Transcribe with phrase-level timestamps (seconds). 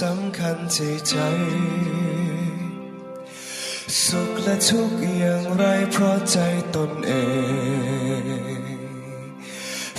[0.00, 1.16] สำคัญที่ใจ
[4.04, 6.38] สุขและทุกข์อย่างไรเพราะใจ
[6.76, 7.12] ตนเอ
[8.20, 8.62] ง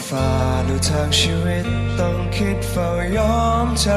[0.07, 0.31] ฝ่า
[0.67, 1.65] ดูทางชีวิต
[1.99, 3.89] ต้องคิดเฝ้ายอมใจ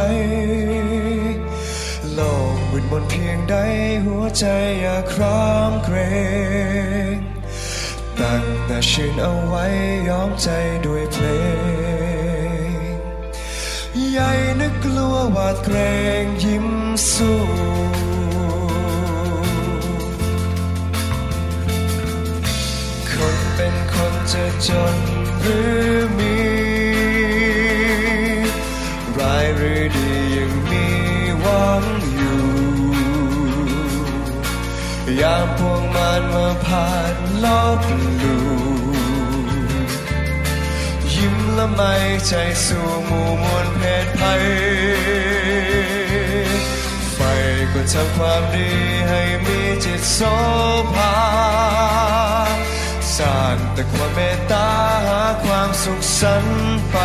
[2.15, 2.21] โล
[2.55, 3.57] กมืดมนเพียงใด
[4.05, 4.47] หัวใจ
[4.83, 5.97] อย่าครามเกร
[7.15, 7.17] ง
[8.21, 9.65] ตั้งแต่ชื่นเอาไว้
[10.09, 10.49] ยอมใจ
[10.87, 11.27] ด้วยเพล
[12.19, 12.20] ง
[14.13, 14.31] ใหญ่
[14.61, 15.77] นึกกลัวหวาดเกร
[16.23, 16.69] งยิ้ม
[17.13, 17.41] สู้
[23.11, 24.97] คนเป็นคนจะจน
[25.41, 26.39] หรือมี
[29.19, 30.87] ร้ายหรือดียังมี
[31.41, 31.83] หวัง
[32.15, 32.43] อยู่
[35.21, 37.15] ยามพวงมันมาผ่าน
[37.45, 37.47] ล
[37.79, 38.70] บลูยิ้ม
[41.61, 41.95] ละไม่
[42.27, 44.43] ใจสู่หมู่มวลเพศภัย
[47.15, 47.19] ไฟ
[47.73, 48.71] ก็ทำความดี
[49.09, 50.21] ให้มีจิตโส
[50.95, 51.17] ภา
[53.17, 54.69] สร้างแต่ความเมตตา
[55.07, 56.45] หาความสุขสัน
[56.91, 56.97] ไป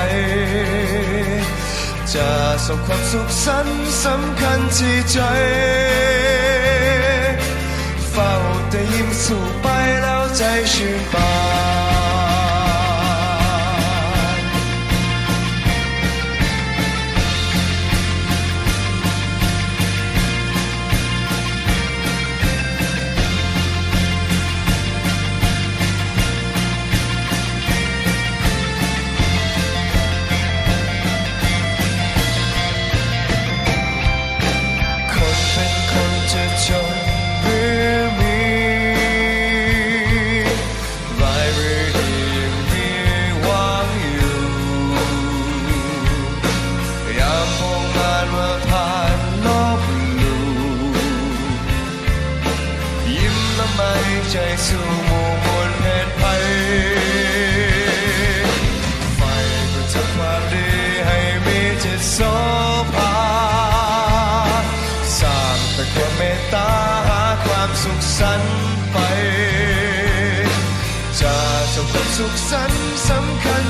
[2.14, 2.30] จะ
[2.66, 3.68] ส่งความสุขสัน
[4.04, 5.20] สำคัญที่ใจ
[8.12, 8.32] เฝ้า
[8.70, 9.68] แต่ยิ้มสู่ไป
[10.02, 11.55] แล้วใจชื่นบาน
[72.56, 73.66] ความสุขสันต์สำคัญ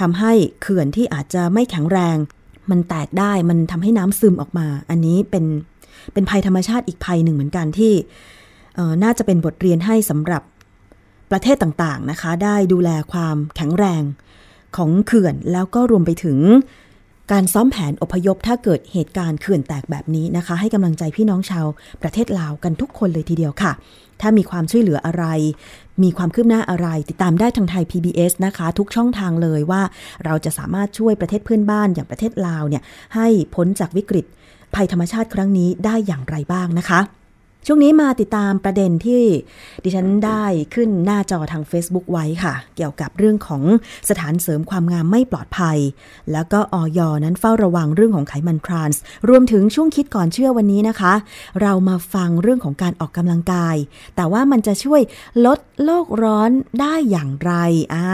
[0.00, 0.32] ทำให้
[0.62, 2.16] เขื่อนที่อาจจะไม่แข็งแรง
[2.70, 5.44] มันแตกได้มันทำให้น้ำซึมออกมา อันนี้เป็น
[6.12, 7.92] เป็นภัยธรรมชาติอีกภัยหนึ่งเหมือนกันที่
[9.02, 10.42] น่าจะเป็นบทเรียนให้สำหรับ
[11.30, 14.02] ประเทศต่างๆนะคะ ได้ดูแลความแข็งแรง
[14.76, 16.38] ของเขื่อนแล้วก็รวมไปถึง
[17.32, 21.66] การซ้อมแผนอพยพถ้าเกิดเหตุการณ์เขื่อนแตกแบบนี้นะคะ ให้กำลังใจพี่น้องชาว
[22.02, 23.72] ประเทศลาวกันทุกคนเลยทีเดียวค่ะ
[24.20, 25.24] ถ้ามีความช่วยเหลืออะไร
[26.02, 29.82] มีความคืบหน้าอะไร ติดตามได้ทางไทย PBS นะคะ ทุกช่องทางเลยว่า
[30.24, 32.82] เราจะสามารถช่วยประเทศเพื่อนบ้านอย่างประเทศลาวเนี่ย
[33.14, 34.26] ให้พ้นจากวิกฤต
[34.74, 37.00] ภัยธรรมชาติครั้งนี้ได้อย่างไรบ้างนะคะ
[37.68, 39.22] ช่วงนี้มาติดตามประเด็นที่
[39.84, 43.62] ดิฉันได้ขึ้นหน้าจอทาง Facebook ไว้ค่ะ เกี่ยวกับเรื่องของ
[44.08, 45.78] สถานเสริมความงามไม่ปลอดภัย
[46.32, 51.14] แล้วก็ออยนั้นเฝ้าระวังเรื่องของไขมันทรานส์รวมถึงช่วงคิดก่อนเชื่อวันนี้นะคะ
[51.62, 53.76] เรามาฟังเรื่องของการออกกำลังกาย
[54.16, 55.00] แต่ว่ามันจะช่วย
[55.46, 57.52] ลดโลกร้อนได้อย่างไร
[57.94, 58.06] อ่า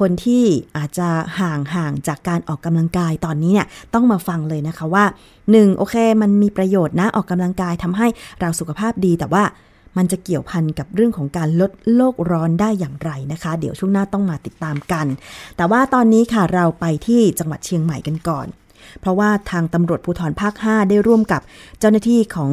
[0.00, 0.44] คนที่
[0.76, 1.08] อาจจะ
[1.38, 5.04] ห่างห่างจากการออกกำลังกายตอนนี้เนี่ยต้องมาฟังเลยนะคะว่า
[5.52, 8.06] หนึ่งโอเค มันมีประโยชน์นะออกกำลังกายทำให้
[8.40, 9.44] เราสุขภาพดีแต่ว่า
[9.96, 15.06] มันจะเกี่ยวพันกับเรื่องของการลดโลกร้อนได้อย่างไรนะคะ เดี๋ยวช่วงหน้าต้องมาติดตามกัน
[15.56, 18.46] แต่ว่าตอนนี้ค่ะเราไปที่จังหวัดเชียงใหม่กันก่อน
[19.00, 21.40] เพราะว่าทางตำรวจภูธรภาค 5 ได้ร่วมกับ
[21.78, 22.52] เจ้าหน้าที่ของ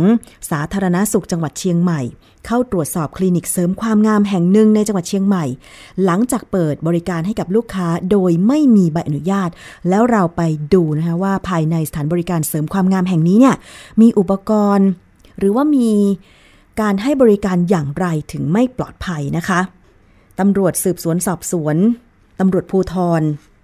[0.52, 2.02] สาธารณสุขจังหวัดเชียงใหม่
[2.46, 5.46] เข้าตรวจสอบคลินิกเสริมความงามแห่งหนึ่งในจังหวัดเชียงใหม่
[6.06, 9.50] หลังจากเปิดบริการให้กับลูกค้าโดยไม่มีใบอนุญาต
[9.90, 10.42] แล้วเราไป
[10.74, 13.56] ดูนะคะว่าภายในสถานบริการเสริมความงามแห่งนี้เนี่ย
[14.02, 14.88] มีอุปกรณ์
[15.38, 15.92] หรือว่ามี
[16.82, 19.60] การให้บริการอย่างไรถึงไม่ปลอดภัยนะคะ
[20.40, 21.78] ตำรวจสืบสวนสอบสวน
[22.40, 23.22] ตำรวจภูธร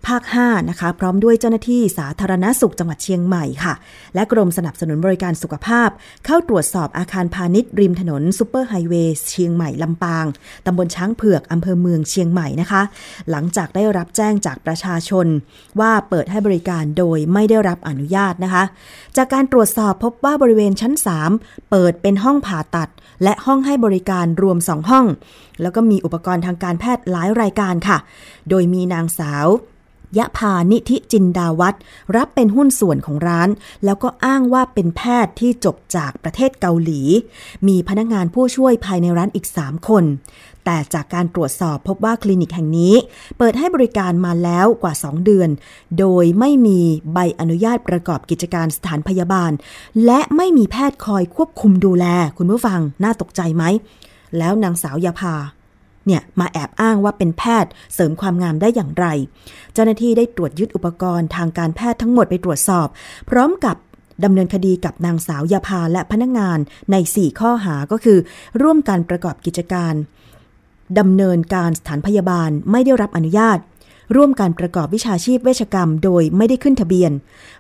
[0.08, 3.74] ภาค 5 นะคะ พร้อมด้วยเจ้าหน้าที่สาธารณสุขจังหวัดเชียงใหม่ค่ะ
[4.16, 5.90] และกรมสนับสนุนบริการสุขภาพ
[6.26, 10.26] เข้าตรวจสอบอาคารพาณิชย์ริมถนนซูเปอร์ไฮเวย์เชียงใหม่ลำปาง
[10.66, 12.82] ตำบลช้างเผือกอำเภอเมืองเชียงใหม่นะคะ
[13.30, 15.28] หลังจากได้รับแจ้งจากประชาชน
[15.80, 18.64] ว่าเปิดให้บริการโดยไม่ได้รับอนุญาตนะคะ
[19.18, 20.94] จากการตรวจสอบพบว่าบริเวณชั้น
[21.32, 22.90] 3 เปิดเป็นห้องผ่าตัด
[23.24, 25.06] และห้องให้บริการรวม 2 ห้อง
[25.62, 27.98] แล้วก็มีอุปกรณ์ทางการแพทย์หลายรายการค่ะ
[28.50, 29.48] โดยมีนางสาว
[30.18, 31.78] ยะพานิธิจินดาวัตร
[32.16, 33.50] รับเป็นหุ้นส่วนของร้าน
[33.86, 37.02] แล้วก็อ้างว่าเป็นแพทย์ที่จบจากประเทศเกาหลี
[37.68, 40.04] มีพนักงานผู้ช่วยภายในร้านอีก 3 คน
[40.66, 42.94] แต่จากการตรวจสอบพบว่าคลินิกแห่งนี้
[43.38, 45.50] เปิดให้บริการมาแล้วกว่า 2 เดือน
[46.00, 46.80] โดยไม่มี
[47.14, 49.52] ใบอนุญาตประกอบกิจการสถานพยาบาล
[50.06, 52.06] และไม่มีแพทย์คอยควบคุมดูแล
[52.38, 53.64] คุณผู้ฟังน่าตกใจไหม
[54.38, 55.36] แล้วนางสาวยาพา
[56.08, 59.06] เนี่ยมาแอบอ้างว่าเป็นแพทย์เสริมความงามได้อย่างไร
[59.74, 62.88] เจ้าหน้าที่ได้ตรวจยึดอุปกรณ์ทางการแพทย์ทั้งหมดไปตรวจสอบ
[63.30, 63.76] พร้อมกับ
[64.24, 66.60] ดำเนินคดีกับนางสาวยาพาและพนักงงาน
[66.92, 68.18] ใน 4 ข้อหาก็คือ
[68.62, 69.94] ร่วมกันประกอบกิจการ
[71.00, 73.58] ดำเนินการสถานพยาบาลไม่ได้รับอนุญาต
[74.16, 77.12] ร่วมการประกอบวิชาชีพเวชกรรมโดยไม่ได้ขึ้นทะเบียน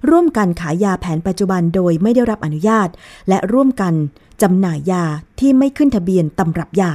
[0.10, 2.90] ร่วมกันขายยาแผนปัจจุบันโดยไม่ได้รับอนุญาต
[3.30, 3.94] และร่วมกัน
[4.42, 5.04] จำหน่ายยา
[5.40, 6.92] ที่ไม่ขึ้นทะเบียนตำรับยา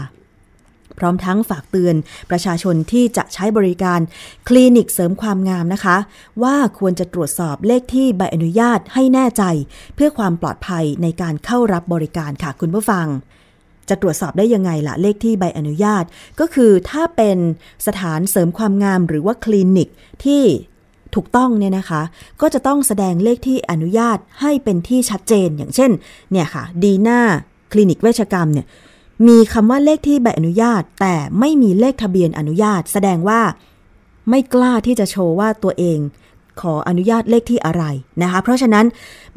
[0.99, 1.95] พร้อมทั้งฝากเตือน
[2.31, 4.01] ประชาชนที่จะใช้บริการ
[4.49, 5.97] คลินิกเสริมความงามนะคะ
[6.43, 9.45] ว่าควรจะตรวจสอบเลขที่ใบอนุญาตให้แน่ใจ
[9.95, 13.07] เพื่อความปลอดภัยในการเข้ารับบริการค่ะคุณผู้ฟัง
[13.89, 16.05] จะตรวจสอบได้ยังไงล่ะเลขที่ใบอนุญาต
[16.41, 17.39] ก็คือถ้าเป็น
[17.87, 19.89] สถานเสริมความงามหรือว่าคลินิก
[20.25, 20.43] ที่
[21.15, 22.03] ถูกต้องเนี่ยนะคะ
[22.41, 25.91] ก็จะต้องแสดงเลขที่อนุญาตให้เป็นที่ชัดเจนอย่างเช่น
[26.31, 27.21] เนี่ยค่ะดีหน้า
[27.73, 28.67] คลินิกเวชกรรมเนี่ย
[29.29, 33.41] มีคำว่าเลขที่ใบอนุญาต แต่ไม่มีเลขทะเบียนอนุญาต แสดงว่า
[34.31, 35.99] ไม่กล้าที่จะโชว์ว่าตัวเอง
[36.61, 37.85] ขออนุญาตเลขที่อะไร
[38.23, 38.87] นะคะ เพราะฉะนั้น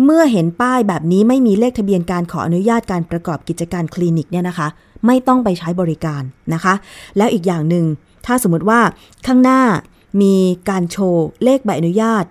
[0.04, 4.68] เมื่อเห็นป้ายแบบนี้ไม่มีเลขทะเบียนการขออนุญาตการประกอบกิจการคลินิกเนี่ยนะคะ
[5.06, 6.24] ไม่ต้องไปใช้บริการ
[6.54, 6.74] นะคะ
[7.18, 7.86] แล้วอีกอย่างหนึ่ง
[8.26, 8.80] ถ้าสมมติว่า
[9.28, 9.62] ข้างหน้า
[10.22, 10.36] มี
[10.70, 12.26] การโชว์เลขใบอนุญาต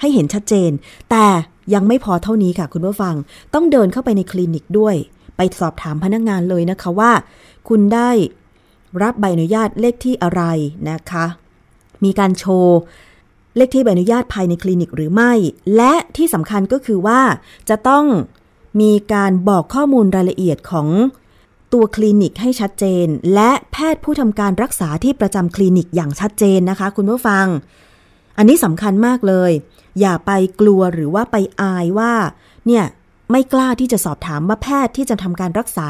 [0.00, 0.70] ให้เห็นชัดเจน
[1.10, 1.26] แต่
[1.74, 3.14] ยังไม่พอเท่านี้ค่ะคุณผู้ฟัง
[3.54, 4.94] ต้องเดินเข้าไปในคลินิกด้วย
[5.36, 7.12] ไปสอบถามพนักงงานเลยนะคะว่า
[7.68, 8.10] คุณได้
[9.02, 10.42] รับใบอนุญาตเลขที่อะไร
[10.90, 11.24] นะคะ
[12.04, 12.78] มีการโชว์
[13.56, 15.32] เลขที่ใบอนุญาตภายในคลินิกหรือไม่
[15.76, 17.20] และที่สำคัญก็คือว่า
[17.68, 18.04] จะต้อง
[18.80, 20.88] มีการบอกข้อมูลรายละเอียดของ
[21.72, 27.46] ตัวคลินิกให้ชัดเจน และแพทย์ผู้ทำการรักษาที่ประจำคลินิกอย่างชัดเจนนะคะ คุณผู้ฟัง
[28.38, 29.50] อันนี้สำคัญมากเลย
[30.00, 32.12] อย่าไปกลัวหรือว่าไปอายว่า
[32.66, 32.84] เนี่ย
[33.32, 35.88] ไม่กล้าที่จะสอบถามว่าแพทย์ที่จะทำการรักษา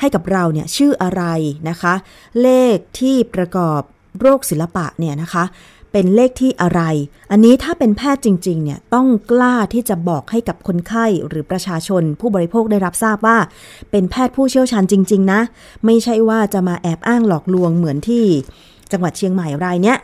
[0.00, 1.22] ให้กับเราเนี่ยชื่ออะไร
[1.68, 1.94] นะคะ
[2.42, 3.80] เลขที่ประกอบ
[4.20, 5.44] โรคศิลปะเนี่ยนะคะ
[5.92, 6.80] เป็นเลขที่อะไร
[7.30, 13.38] อันนี้ถ้าเป็นแพทย์จริงๆเนี่ยต้องกล้าที่จะบอกให้กับคนไข้หรือประชาชนผู้บริโภคได้รับทราบว่า
[13.90, 15.40] เป็นแพทย์ผู้เชี่ยวชาญจริง ๆ นะ
[15.86, 18.24] ไม่ใช่ว่าจะมาแอบอ้างหลอกลวงเหมือนที่
[18.92, 19.98] จังหวัดเชียงใหม่รายเนี้ย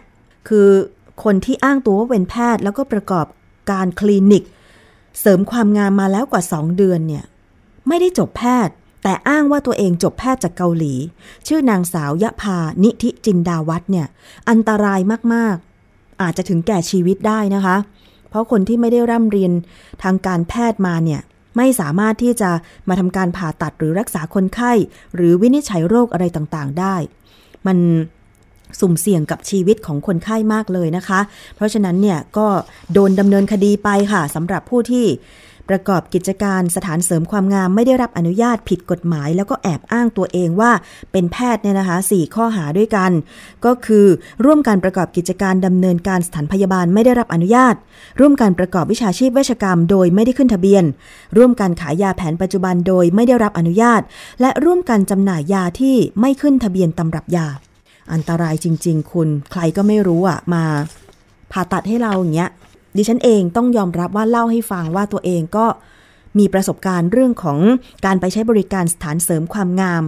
[0.49, 0.69] คือ
[1.25, 3.27] คนที่อ้างตัวว่าเป็นแพทย์แล้วก็ประกอบ
[3.71, 4.43] การคลินิก
[5.21, 7.25] เสริมความงามมาแล้วกว่า 2 เดือนเนี่ย
[7.89, 10.95] ไม่ได้จบแพทย์ แต่อ้างว่าตัวเองจบแพทย์จากเกาหลี
[11.47, 14.07] ชื่อนางสาวยะพานิธิจินดาวัฒน์เนี่ย
[14.49, 15.01] อันตราย
[15.35, 17.77] มากๆ อาจจะถึงแก่ชีวิตได้นะคะ
[18.29, 19.53] เพราะคนที่ไม่ได้ร่ำเรียน
[20.03, 21.21] ทางการแพทย์มาเนี่ย
[21.57, 22.51] ไม่สามารถที่จะ
[22.89, 24.73] มาทำการผ่าตัดหรือรักษาคนไข้
[25.15, 26.97] หรือวินิจฉัยโรคอะไรต่างๆได้
[27.67, 27.79] มัน
[28.81, 31.21] สุ่มเสี่ยงกับชีวิตของคนไข้มากเลยนะคะ
[31.57, 32.47] เพราะฉะนั้นเนี่ยก็
[32.93, 35.07] โดนดำเนินคดีไปค่ะสำหรับผู้ที่
[35.71, 40.73] ประกอบกิจการสถานเสริมความงามไม่ได้รับอนุญาตผิดกฎหมาย แล้วก็แอบอ้างตัวเองว่า
[41.13, 43.11] เป็นแพทย์เนี่ยนะคะ4ข้อหาด้วยกัน
[43.65, 44.07] ก็คือ
[44.45, 47.75] ร่วมการประกอบกิจการดำเนินการสถานพยาบาลไม่ได้รับอนุญาต
[48.21, 50.85] ร่วมการประกอบวิชาชีพเวชกรรม โดยไม่ได้ขึ้นทะเบียน
[51.37, 54.01] ร่วมการขายยาแผนปัจจุบันโดยไม่ได้รับอนุญาต
[54.41, 57.49] และร่วมกันจำหน่ายยาที่ไม่ขึ้นทะเบียนตำรับยา
[58.13, 60.65] อันตรายจริง ๆ คุณใครก็ไม่รู้อะมา
[61.53, 62.51] ผ่าตัดให้เราอย่างเงี้ย
[62.97, 65.67] ดิฉันเองต้องยอมรับว่าเล่าให้ฟังว่าตัวเองก็
[66.39, 67.59] มีประสบการณ์เรื่องของ
[68.05, 70.03] การไปใช้บริการสถานเสริมความงาม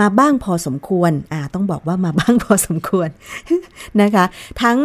[0.00, 3.08] มาบ้างพอสมควร อ่า ต้องบอกว่ามาบ้างพอสมควร
[4.00, 4.24] นะคะ
[4.62, 4.78] ทั้ง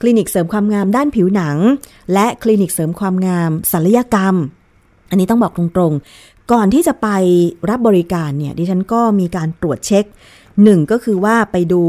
[0.00, 1.56] คลินิกเสริมความงามด้านผิวหนัง
[2.12, 4.34] และคลินิกเสริมความงามศัลยกรรม
[5.10, 7.08] อันนี้ต้องบอกตรงๆ ก่อนที่จะไป
[7.70, 10.04] รับบริการเนี่ยดิฉันก็มีการตรวจเช็ค
[10.64, 11.82] หนึ่งก็คือว่าไปดู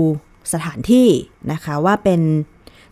[0.54, 1.08] สถานที่
[1.52, 2.22] นะคะว่าเป็น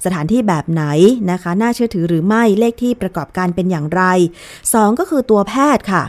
[0.05, 0.83] สถานที่แบบไหน
[1.31, 4.03] นะคะ น่าเชื่อถือหรือไม่เลขที่ประกอบการเป็นอย่างไร
[4.51, 6.03] 2 ก็คือตัวแพทย์ค่ะ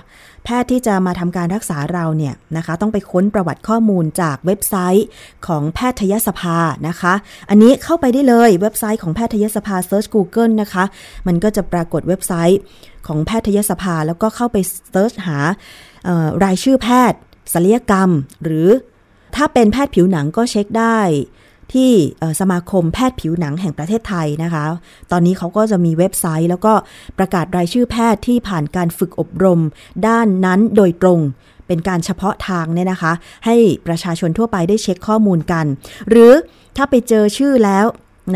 [0.45, 5.07] แพทย์ที่จะมาทำการรักษาเราเนี่ยนะคะ ต้องไปค้นประวัติข้อมูลจากเว็บไซต์
[5.47, 6.59] ของแพทยสภา
[6.89, 7.15] นะคะ
[7.51, 10.85] อันนี้เข้าไปได้เลยเว็บไซต์ของแพทยสภา Search Google นะคะ
[11.27, 12.61] มันก็จะปรากฏเว็บไซต์
[13.07, 14.57] ของแพทยสภาแล้วก็เข้าไป
[14.91, 15.39] เซิร์ชหา
[16.45, 17.19] รายชื่อแพทย์
[17.53, 18.11] ศัลยกรรม
[18.45, 18.69] หรือ
[19.39, 20.99] ถ้าเป็นแพทย์ผิวหนังก็เช็คได้
[21.73, 21.91] ที่
[22.41, 24.65] สมาคมแพทย์ผิวหนังแห่งประเทศไทยนะคะ
[25.13, 26.73] ตอนนี้เขาก็จะมีเว็บไซต์ แล้วก็
[27.19, 29.61] ประกาศรายชื่อแพทย์ที่ผ่านการฝึกอบรม
[30.07, 31.21] ด้านนั้นโดยตรง
[31.67, 33.13] เป็นการเฉพาะทางเนี่ยนะคะ
[33.47, 35.67] ให้ประชาชนทั่วไปได้เช็คข้อมูลกัน
[36.11, 36.33] หรือ
[36.77, 37.87] ถ้าไปเจอชื่อแล้ว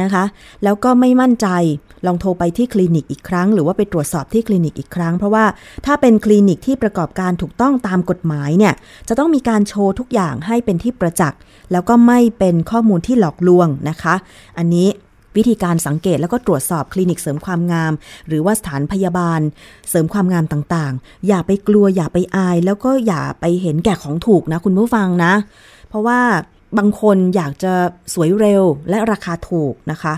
[0.00, 0.24] นะคะ
[0.64, 1.48] แล้วก็ไม่มั่นใจ
[2.06, 5.44] ลองโทรไปที่คลินิกอีกครั้ง หรือว่าไปตรวจสอบที่คลินิกอีกครั้ง เพราะว่า
[5.86, 8.74] ถ้าเป็นคลินิกที่ประกอบการถูกต้องตามกฎหมายเนี่ย
[9.08, 11.38] จะต้องมีการโชว์ทุกอย่างให้เป็นที่ประจักษ์
[11.72, 14.14] แล้วก็ไม่เป็นข้อมูลที่หลอกลวงนะคะ
[14.58, 14.88] อันนี้
[15.36, 17.92] วิธีการสังเกตแล้วก็ตรวจสอบคลินิกเสริมความงาม
[18.28, 19.40] หรือว่าสถานพยาบาล
[19.88, 25.32] เสริมความงามต่างๆ อย่าไปกลัวอย่าไปอาย แล้วก็อย่าไปเห็นแก่ของถูกนะคุณผู้ฟังนะ
[25.88, 26.20] เพราะว่า
[26.78, 27.72] บางคนอยากจะ
[28.14, 30.14] สวยเร็วและราคาถูกนะคะ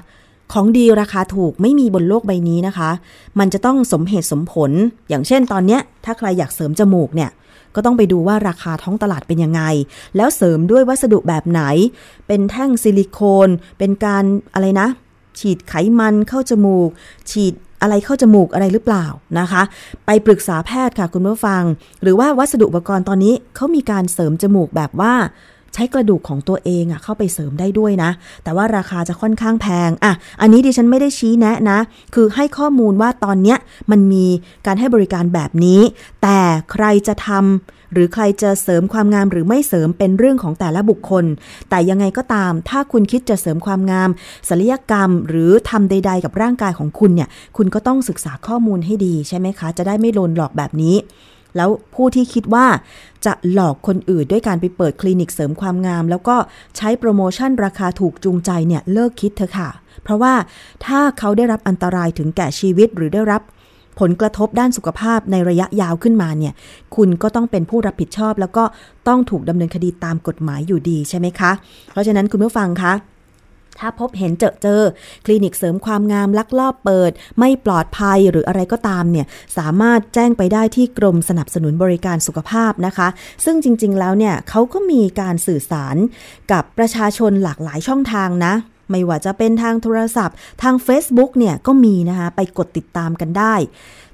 [0.52, 2.90] ของดีราคาถูกไม่มีบนโลกใบนี้นะคะ
[3.38, 4.70] มันจะต้องสมเหตุสมผล
[5.08, 7.30] อย่างเช่นตอนเนี้ย ถ้าใครอยากเสริมจมูกเนี่ย
[7.74, 9.62] ก็ต้องไปดูว่าราคาท้องตลาดเป็นยังไง
[10.16, 11.62] แล้วเสริมด้วยวัสดุแบบไหน
[12.26, 14.88] เป็นแท่งซิลิโคน เป็นการอะไรนะ
[15.38, 16.88] ฉีดไขมันเข้าจมูก
[17.30, 19.06] ฉีดอะไรเข้าจมูกอะไรหรือเปล่า
[19.38, 19.62] นะคะ
[20.06, 21.62] ไปปรึกษาแพทย์ค่ะคุณผู้ฟัง
[22.02, 25.14] หรือว่าวัสดุอุปกรณ์ตอนนี้เขามีการเสริมจมูกแบบว่า
[25.74, 28.10] ใช้กระดูกของตัวเองอะเข้าไปเสริมได้ด้วยนะ
[28.44, 31.78] แต่ว่าราคาจะค่อนข้างแพงอะอันนี้ดิฉันไม่ได้ชี้แนะนะ
[32.14, 33.58] คือให้ข้อมูลว่าตอนเนี้ย
[33.90, 34.26] มันมี
[34.66, 35.80] การให้บริการแบบนี้
[36.22, 36.38] แต่
[36.72, 41.24] ใครจะทำหรือใครจะเสริมความงามหรือไม่เสริมเป็นเรื่องของแต่ละบุคคล
[41.70, 44.10] แต่ยังไงก็ตาม ถ้าคุณคิดจะเสริมความงาม
[44.48, 50.96] ศัลยกรรม หรือทำใด ๆ กับร่างกายของคุณเนี่ย คุณก็ต้องศึกษาข้อมูลให้ดีใช่ไหมคะ จะได้ไม่โดนหลอกแบบนี้
[51.56, 52.66] แล้วผู้ที่คิดว่า
[53.26, 56.36] จะหลอกคนอื่นด้วยการไปเปิดคลินิกเสริมความงาม แล้วก็
[56.76, 59.70] ใช้โปรโมชั่นราคาถูกจูงใจเนี่ยเลิกคิดเถอะค่ะ
[60.02, 60.34] เพราะว่า
[60.86, 63.42] ถ้าเขาได้รับอันตรายถึงแก่ชีวิตหรือได้รับ
[64.00, 66.52] ผลกระทบด้านสุขภาพในระยะยาวขึ้นมาเนี่ย
[66.96, 68.64] คุณก็ต้องเป็นผู้รับผิดชอบ แล้วก็
[69.08, 71.52] ต้องถูกดำเนินคดีตามกฎหมายอยู่ดีใช่ไหมคะ
[71.92, 72.92] เพราะฉะนั้นคุณผู้ฟังคะ
[73.78, 74.82] ถ้าพบเห็นเจอเจอ
[75.24, 79.26] คลินิกเสริมความงามลักลอบเปิด ไม่ปลอดภัยหรืออะไรก็ตามเนี่ย
[79.58, 83.08] สามารถแจ้งไปได้ที่กรมสนับสนุนบริการสุขภาพนะคะ
[83.44, 85.96] ซึ่งจริง ๆ แล้วเนี่ยเขาก็มีการสื่อสาร
[86.52, 88.54] กับประชาชนหลากหลายช่องทางนะ
[88.90, 93.54] ไม่ว่าจะเป็นทางโทรศัพท์ ทาง Facebook เนี่ยก็มีนะคะไปกดติดตามกันได้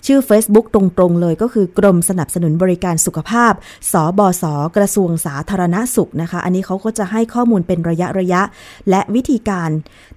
[0.06, 3.52] ชื่อ Facebook ตรงๆเลยก็คือกรมสนับสนุนบริการสุขภาพ
[3.92, 4.44] สบศ
[4.76, 8.42] กระทรวงสาธารณสุขนะคะ อันนี้เขาก็จะให้ข้อมูลเป็นระยะระยะ
[8.90, 9.70] และวิธีการ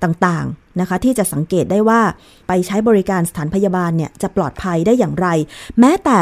[0.03, 2.01] ต่างๆนะคะ ที่จะสังเกตได้ว่า
[2.47, 5.27] ไปใช้บริการสถานพยาบาลเนี่ยจะปลอดภัยได้อย่างไร
[5.79, 6.17] แม้แต่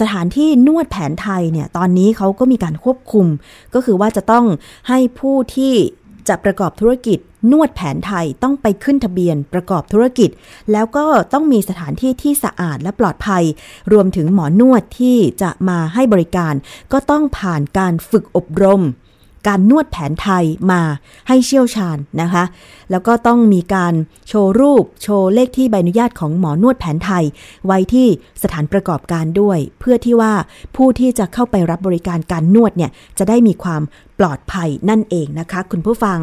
[0.00, 3.26] สถานที่นวดแผนไทยเนี่ยตอนนี้เขาก็มีการควบคุม
[3.74, 4.44] ก็คือว่าจะต้อง
[4.88, 5.74] ให้ผู้ที่
[6.28, 7.18] จะประกอบธุรกิจ
[7.50, 10.30] นวดแผนไทยต้องไปขึ้นทะเบียนประกอบธุรกิจ
[10.72, 13.44] แล้วก็ต้องมีสถานที่ที่สะอาดและปลอดภัย
[13.92, 16.54] รวมถึงหมอนวดที่จะมาให้บริการ
[16.92, 18.82] ก็ต้องผ่านการฝึกอบรม
[19.48, 20.80] การนวดแผนไทยมา
[21.28, 22.44] ให้เชี่ยวชาญนะคะ
[22.90, 23.94] แล้วก็ต้องมีการ
[24.28, 27.24] โชว์รูปโชว์เลขที่ใบอนุญาตของหมอนวดแผนไทย
[27.66, 28.06] ไว้ที่
[28.42, 30.32] สถานประกอบการด้วย เพื่อที่ว่า
[30.76, 33.82] ผู้ที่จะเข้าไปรับบริการการนวดเนี่ยจะได้มีความ
[34.18, 36.18] ปลอดภัยนั่นเองนะคะ คุณผู้ฟัง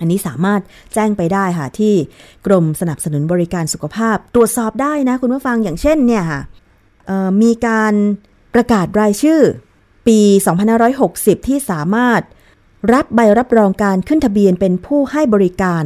[0.00, 0.60] อันนี้สามารถ
[0.94, 1.94] แจ้งไปได้ค่ะที่
[2.46, 6.40] กรมสนับสนุนบริการสุขภาพ ตรวจสอบได้นะคุณผู้ฟังอย่างเช่นเนี่ยค่ะ
[7.42, 7.94] มีการ
[8.54, 9.40] ประกาศรายชื่อ
[10.06, 10.20] ปี
[10.84, 12.22] 2560 ที่สามารถ
[12.90, 15.84] รับใบรับรองการขึ้นทะเบียนเป็นผู้ให้บริการ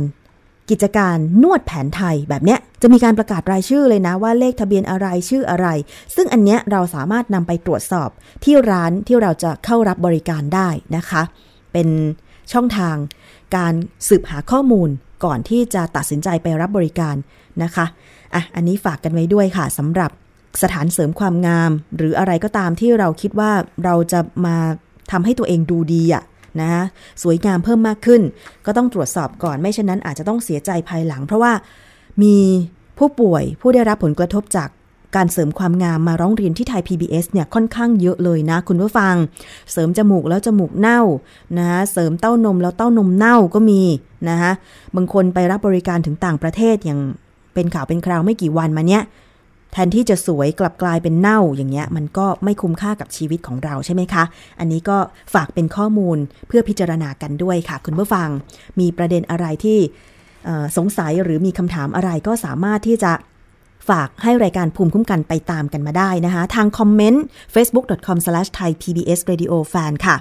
[0.71, 5.67] กิจการนวดแผนไทยแบบเนี้ยจะมีการประกาศรายชื่อเลยนะว่าเลขทะเบียนอะไรชื่ออะไร
[6.15, 8.09] ซึ่งอันเนี้ยเราสามารถนำไปตรวจสอบ
[8.45, 11.23] ที่ร้านที่เราจะเข้ารับบริการได้นะคะ
[11.73, 11.89] เป็น
[12.53, 12.97] ช่องทาง
[13.57, 13.75] การ
[14.09, 14.89] สืบหาข้อมูล
[15.25, 17.17] ก่อนที่จะตัดสินใจไปรับบริการ
[17.63, 17.87] นะคะ
[18.35, 20.11] อะอันนี้ฝากกันไว้ด้วยค่ะสำหรับ
[20.63, 23.53] สถานเสริมความงาม หรืออะไรก็ตามที่เราคิดว่า
[23.85, 24.57] เราจะมา
[25.11, 26.23] ทำให้ตัวเองดูดีอะ่ะ
[26.63, 26.69] นะ
[27.23, 28.23] สวยงามเพิ่มมากขึ้น
[28.67, 31.53] ก็ต้องตรวจสอบก่อนไม่เช่นนั้นอาจจะต้องเสียใจภายหลัง เพราะว่า
[32.23, 32.37] มี
[32.99, 34.69] ผู้ป่วยผู้ได้รับผลกระทบจาก
[35.17, 39.15] การเสริมความงามมาร้องเรียนที่ไทย PBS เนี่ยค่อนข้างเยอะเลยนะ คุณผู้ฟัง
[39.73, 41.01] เสริมจมูกแล้วจมูกเน่า
[41.59, 43.83] นะเสริมเต้านมแล้วเต้านมเน่าก็มี
[44.29, 44.53] นะคะ
[44.97, 47.01] บางคนไปรับบริการถึงต่างประเทศอย่าง
[47.55, 49.03] เป็นข่าวเป็นคราวไม่กี่วันมาเนี้ย
[49.77, 54.25] แทนที่จะสวยกลับกลายเป็นเน่าอย่างเงี้ย มันก็ไม่คุ้มค่ากับชีวิตของเราใช่ไหมคะ
[54.59, 54.99] อันนี้ก็
[55.35, 56.19] ฝากเป็นข้อมูล
[56.49, 58.29] เพื่อพิจารณากันด้วยค่ะ คุณผู้ฟัง
[58.81, 59.79] มีประเด็นอะไรที่
[60.77, 63.13] สงสัยหรือมีคำถามอะไรก็สามารถที่จะ
[63.89, 70.17] ฝากให้รายการภูมิคุ้มกันไปตามกันมาได้นะคะ ทางคอมเมนต์ facebook.com/thaipbsradiofan ค่ะ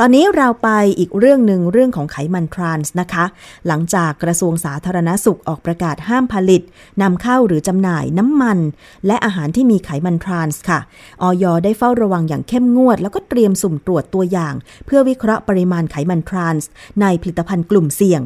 [0.00, 3.24] ตอนนี้เราไปอีกเรื่องหนึ่งเรื่องของไขมันทรานส์นะคะ
[3.66, 6.62] หลังจากกระทรวงสาธารณสุขออกประกาศห้ามผลิต
[7.02, 8.58] นำเข้าหรือจำหน่ายน้ำมัน
[9.06, 10.80] และอาหารที่มีไขมันทรานส์ค่ะ
[11.22, 14.54] ออยได้เฝ้าระวังอย่างเข้มงวด แล้วก็เตรียมสุ่มตรวจตัวอย่าง
[14.86, 16.68] เพื่อวิเคราะห์ปริมาณไขมันทรานส์
[17.02, 18.20] ในผลิตภัณฑ์กลุ่มเสี่ยง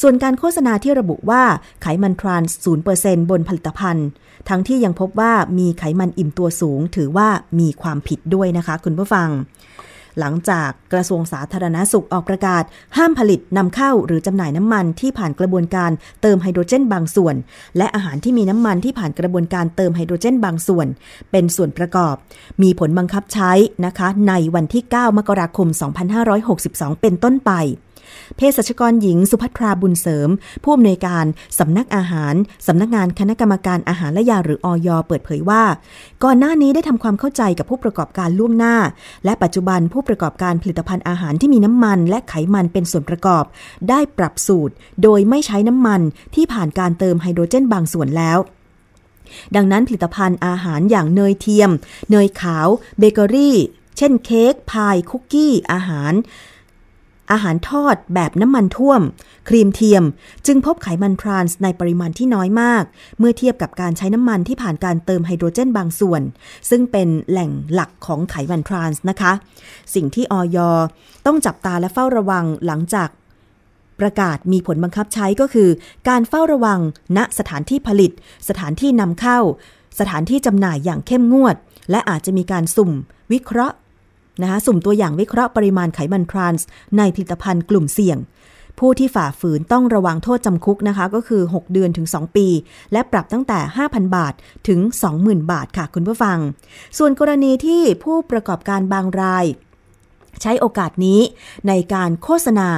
[0.00, 1.42] ส่วนการโฆษณาที่ระบุว่า
[1.82, 2.56] ไขมันทรานส์
[2.92, 4.06] 0%บนผลิตภัณฑ์
[4.48, 7.28] ทั้งที่ยังพบว่ามีไขมันอิ่มตัวสูง ถือว่า
[7.60, 9.30] มีความผิดด้วยนะคะ คุณผู้ฟัง
[10.18, 12.64] หลังจากกระทรวงสาธารณาสุขออกประกาศ
[12.96, 15.90] ห้ามผลิตนำเข้าหรือจำหน่ายน้ำมันที่ผ่านกระบวนการ
[16.22, 17.34] เติมไฮโดรเจนบางส่วน
[17.76, 20.86] และอาหารที่มีน้ำมันที่ผ่านกระบวนการเติมไฮโดรเจนบางส่วน
[21.30, 22.14] เป็นส่วนประกอบ
[22.62, 23.52] มีผลบังคับใช้
[23.86, 25.68] นะคะ ในวันที่ 9 มกราคม
[26.34, 27.52] 2562 เป็นต้นไป
[28.36, 30.28] เภสัชกรหญิงสุภัทราบุญเสริม
[30.62, 31.24] ผู้อำนวยการ
[31.58, 32.34] สำนักอาหาร
[32.66, 35.62] สำนักงานคณะกรรมการอาหารและยาหรืออยเปิดเผยว่า
[36.24, 38.76] ก่อนหน้านี้ได้ทำความเข้าใจกับผู้ประกอบการล่วงหน้า
[39.24, 43.44] และปัจจุบันผู้ประกอบการผลิตภัณฑ์อาหารที่มีน้ำมัน และไขมันเป็นส่วนประกอบ
[43.88, 46.00] ได้ปรับสูตร โดยไม่ใช้น้ำมัน
[46.34, 48.38] ที่ผ่านการเติมไฮโดรเจนบางส่วนแล้ว
[49.56, 51.70] ดังนั้นผลิตภัณฑ์อาหารอย่างเนยเทียม
[52.10, 53.56] เนยขาว เบเกอรี่
[53.96, 56.12] เช่นเค้ก พาย คุกกี้ อาหาร
[57.32, 59.00] อาหารทอดแบบน้ำมันท่วม
[59.48, 60.04] ครีมเทียม
[60.46, 62.84] จึงพบไขมันทรานส์ในปริมาณที่น้อยมาก
[63.18, 66.22] เมื่อเทียบกับการใช้น้ำมันที่ผ่านการเติมไฮโดรเจนบางส่วน
[66.70, 69.32] ซึ่งเป็นแหล่งหลักของไขมันทรานส์นะคะ
[69.94, 70.58] สิ่งที่ออย
[71.26, 73.08] ต้องจับตาและเฝ้าระวังหลังจาก
[74.00, 75.68] ประกาศมีผลบังคับใช้ก็คือ
[76.08, 76.80] การเฝ้าระวัง
[77.16, 78.12] ณสถานที่ผลิต
[78.48, 79.38] สถานที่นำเข้า
[80.00, 81.56] สถานที่จำหน่ายอย่างเข้มงวด
[81.90, 82.90] และอาจจะมีการสุ่ม
[83.32, 83.76] วิเคราะห์
[84.42, 86.66] นะคะสุ่มตัวอย่างวิเคราะห์ปริมาณไขมันทรานส์
[86.98, 88.18] ในผลิตภัณฑ์กลุ่มเสี่ยง
[88.78, 92.46] ผู้ที่ฝ่าฝืนต้องระวังโทษจำคุกนะคะก็คือ 6 เดือนถึง 2 ปี
[92.92, 94.34] และปรับตั้งแต่ 5,000 บาท
[94.68, 94.80] ถึง
[95.16, 96.38] 20,000 บาทค่ะคุณผู้ฟัง
[96.98, 99.44] ส่วนกรณีที่ผู้ประกอบการบางราย
[100.42, 101.20] ใช้โอกาสนี้
[101.68, 102.70] ในการโฆษณา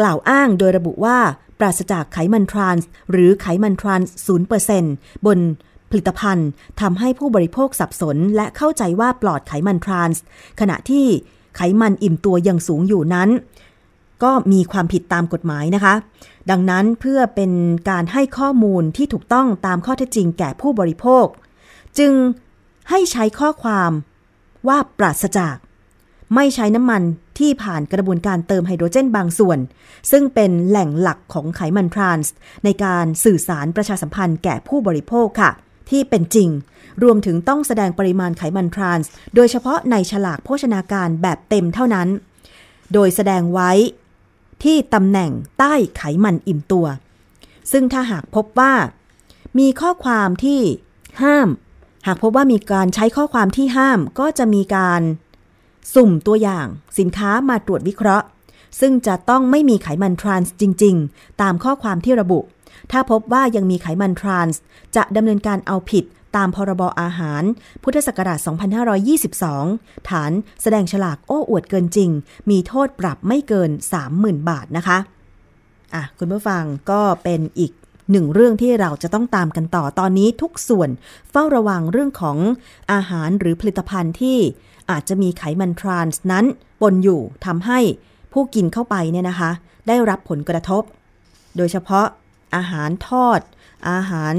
[0.00, 1.18] กล่าวอ้างโดยระบุว่า
[1.58, 4.14] ปราศจากไขมันทรานส์หรือไขมันทรานส์
[4.68, 5.38] 0%บน
[5.90, 6.48] ผลิตภัณฑ์
[6.80, 10.22] ทำให้ผู้บริโภคสับสน และเข้าใจว่าปลอดไขมันทรานส์
[10.60, 11.06] ขณะที่
[11.56, 13.28] ไขมันอิ่มตัวยังสูงอยู่นั้น
[14.22, 15.94] ก็มีความผิดตามกฎหมายนะคะ
[16.50, 17.52] ดังนั้นเพื่อเป็น
[17.90, 21.26] การให้ข้อมูลที่ถูกต้องตามข้อเท็จจริงแก่ผู้บริโภค
[21.98, 22.12] จึง
[22.90, 23.90] ให้ใช้ข้อความ
[24.68, 25.56] ว่าปราศจาก
[26.34, 27.02] ไม่ใช้น้ำมัน
[27.38, 29.58] ที่ผ่านกระบวนการเติมไฮโดรเจนบางส่วน
[30.10, 32.32] ซึ่งเป็นแหล่งหลักของไขมันทรานส์
[32.64, 35.50] ในการสื่อสารประชาสัมพันธ์แก่ผู้บริโภคค่ะ
[35.90, 36.48] ที่เป็นจริง
[37.02, 42.08] รวมถึงต้องแสดงปริมาณไขมันทรานส์ โดยเฉพาะในฉลากโภชนาการแบบเต็มเท่านั้น
[42.92, 43.70] โดยแสดงไว้
[44.64, 46.86] ที่ตำแหน่งใต้ไขมันอิ่มตัว
[47.72, 48.74] ซึ่งถ้าหากพบว่า
[49.58, 50.60] มีข้อความที่
[51.22, 51.48] ห้าม
[52.06, 55.02] หากพบว่ามีการใช้ข้อความที่ห้ามก็จะมีการ
[55.94, 56.66] สุ่มตัวอย่าง
[56.98, 58.26] สินค้ามาตรวจวิเคราะห์
[58.80, 62.40] ซึ่งจะต้องไม่มีไขมันทรานส์จริง ๆ ตามข้อความที่ระบุ
[62.92, 64.60] ถ้าพบว่ายังมีไขมันทรานส์
[64.96, 66.04] จะดำเนินการเอาผิด
[66.36, 67.42] ตามพรบอาหาร
[67.82, 68.38] พุทธศักราช
[69.44, 72.10] 2522 ฐานแสดงฉลากโอ้อวดเกินจริง
[72.50, 73.70] มีโทษปรับไม่เกิน
[74.08, 74.98] 30,000 บาทนะคะ
[75.94, 77.72] อะ คุณผู้ฟังก็เป็นอีก
[78.10, 80.90] หนึ่งเรื่องที่เราจะต้องตามกันต่อตอนนี้ทุกส่วน
[81.30, 82.38] เฝ้าระวังเรื่องของ
[82.92, 84.38] อาหารหรือผลิตภัณฑ์ที่
[84.90, 86.44] อาจจะมีไขมันทรานส์นั้น
[86.80, 87.80] ปนอยู่ทำให้
[88.32, 89.50] ผู้กินเข้าไปเนี่ยนะคะ
[89.88, 90.82] ได้รับผลกระทบ
[91.56, 92.06] โดยเฉพาะ
[92.56, 93.40] อาหารทอด
[93.90, 94.34] อาหาร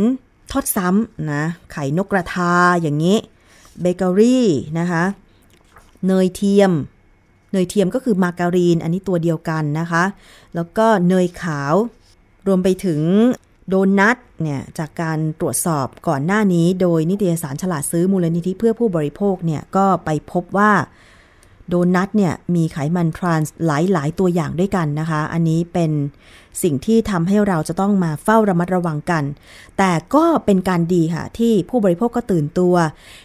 [0.52, 3.18] ทอดซ้ำนะ ไข่นกกระทาอย่างนี้
[3.82, 4.48] เบเกอรี่
[4.80, 5.04] นะคะ
[6.08, 6.72] เนยเทียม
[7.52, 10.04] เนยเทียมก็คือมาการีน อันนี้ตัวเดียวกันนะคะ
[10.56, 11.74] แล้วก็เนยขาว
[12.48, 13.02] รวมไปถึง
[13.68, 20.72] โดนัทเนี่ยจากการตรวจสอบก่อนหน้านี้ โดยนิตยสารฉลาดซื้อมูลนิธิเพื่อผู้บริโภคเนี่ยก็ไปพบว่า
[21.70, 25.92] โดนัทเนี่ยมีไขมันทรานส์หลายหลายตัวอย่างด้วยกันนะคะ อันนี้เป็น
[26.64, 29.24] สิ่งที่ทำให้เราจะต้องมาเฝ้าระมัดระวังกัน
[29.78, 32.76] แต่ก็เป็นการดีค่ะ ที่ผู้บริโภคก็ตื่นตัว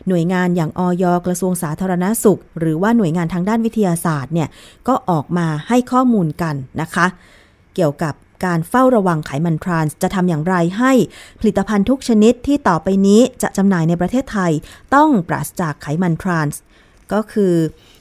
[0.08, 4.48] หน่วยงานอย่างอยกระทรวงสาธารณาสุข หรือว่าหน่วยงานทางด้านวิทยาศาสตร์เนี่ย
[4.88, 7.06] ก็ออกมาให้ข้อมูลกันนะคะ
[7.74, 10.92] เกี่ยวกับการเฝ้าระวังไขมันทรานส์จะทำอย่างไรให้
[11.40, 14.52] ผลิตภัณฑ์ทุกชนิดที่ต่อไปนี้จะจำหน่ายในประเทศไทย
[14.94, 16.60] ต้องปราศจากไขมันทรานส์
[17.12, 17.52] ก็คือ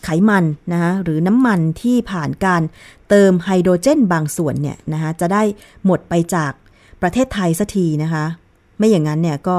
[0.03, 2.61] ไขมันนะคะหรือน้ำมันที่ผ่านการ
[3.09, 5.43] เติมไฮโดรเจนบางส่วนเนี่ยนะคะจะได้
[5.85, 6.51] หมดไปจาก
[7.01, 8.25] ประเทศไทยสักทีนะคะ
[8.77, 9.57] ไม่อย่างนั้นเนี่ยก็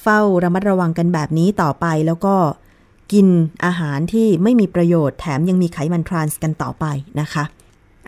[0.00, 2.34] เฝ้าระมัดระวังกันแบบนี้ต่อไปแล้วก็
[3.12, 3.26] กิน
[3.64, 6.84] อาหารที่ไม่มีประโยชน์แถมยังมีไขมันทรานส์กันต่อไป
[7.20, 7.44] นะคะ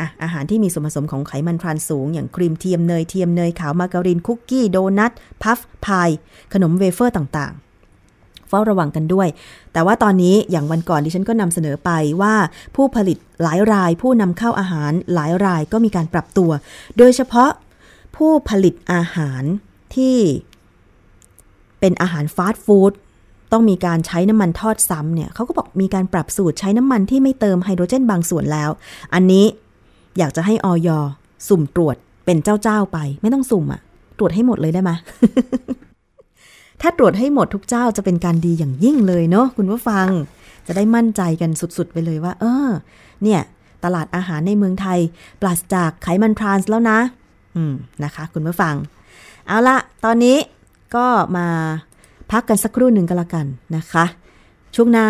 [0.01, 6.11] อะอาหารที่มีส่วนผสมของไขมันทรานส์สูง อย่างครีมเทียมเนยเทียมเนยขาวมาการีนคุกกี้โดนัทพัฟพาย
[6.53, 7.66] ขนมเวเฟอร์ต่างๆ
[8.49, 9.29] เฝ้าระวังกันด้วย
[9.73, 11.91] แต่ว่าตอนนี้อย่างวันก่อนดิฉันก็นำเสนอไป
[12.23, 12.35] ว่า
[12.77, 16.51] ผู้ผลิตหลายราย ผู้นำเข้าอาหารหลายรายก็มีการปรับตัว
[16.99, 17.51] โดยเฉพาะ
[18.17, 19.43] ผู้ผลิตอาหาร
[19.95, 20.17] ที่
[21.81, 22.93] เป็นอาหารฟาสต์ฟู้ด
[23.53, 28.71] ต้องมีการใช้น้ำมันทอดซ้ำเนี่ยเขาก็บอกมีการปรับสูตรใช้น้ำมันที่ไม่เติมไฮโดรเจนบางส่วนแล้ว
[29.15, 29.45] อันนี้
[30.19, 30.89] อยากจะให้ออย
[31.49, 33.81] สุ่มตรวจเป็นเจ้าๆไป ไม่ต้องสุ่มอะ
[34.19, 34.91] ตรวจให้หมดเลยได้ไหม
[36.81, 40.09] ถ้าตรวจให้หมดทุกเจ้าจะเป็นการดีอย่างยิ่งเลยเนาะคุณผู้ฟัง
[40.67, 42.69] จะได้มั่นใจกันสุดๆ ไปเลยว่า เออ
[43.23, 43.41] เนี่ย
[43.85, 44.99] ตลาดอาหารในเมืองไทย
[45.41, 46.99] ปราศจากไขมันทรานส์แล้วนะ
[47.57, 48.75] อืมนะคะ คุณผู้ฟัง
[49.47, 50.37] เอาละตอนนี้
[50.97, 51.47] ก็มา
[52.31, 54.05] พักกันสักครู่หนึ่งก็แล้วกันนะคะ
[54.75, 55.07] ช่วงหน้า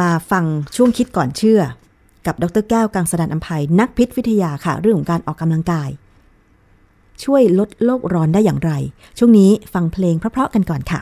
[0.00, 0.44] มาฟัง
[0.76, 1.60] ช่วงคิดก่อนเชื่อ
[2.26, 5.88] กับดรแก้วกังสดานอัมภัยนักพิษวิทยาค่ะ เรื่องของการออกกำลังกาย
[7.24, 8.72] ช่วยลดโลกร้อนได้อย่างไร
[9.18, 11.00] ช่วงนี้ฟังเพลงเพราะๆกันก่อนค่ะ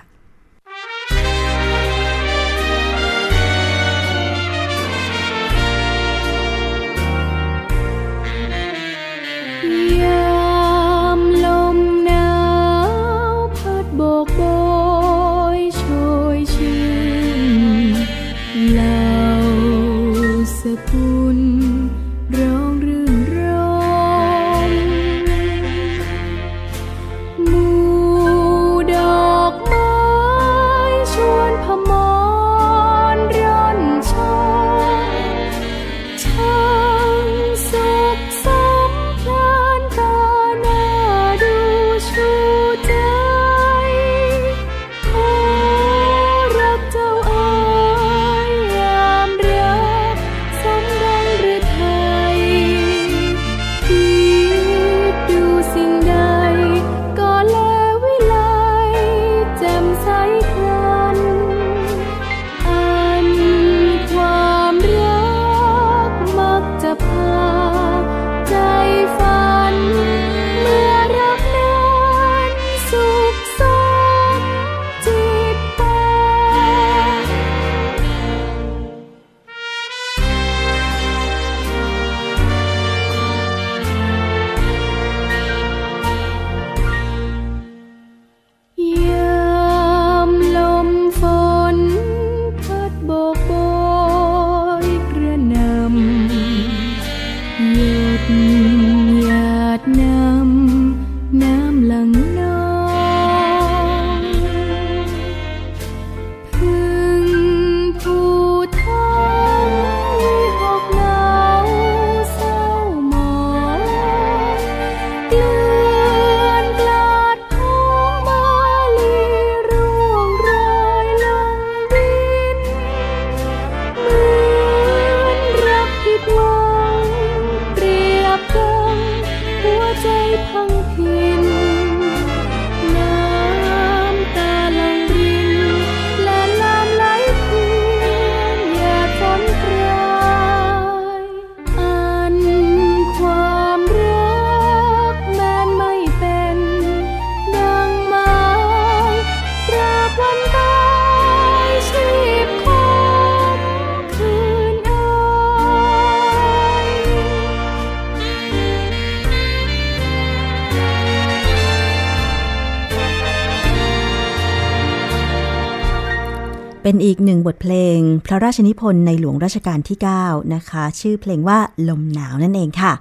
[168.27, 171.59] พระราชนิพนธ์ในหลวงรัชกาลที่ 9 นะคะ ชื่อเพลงว่า
[171.89, 172.93] ลมหนาวนั่นเองค่ะ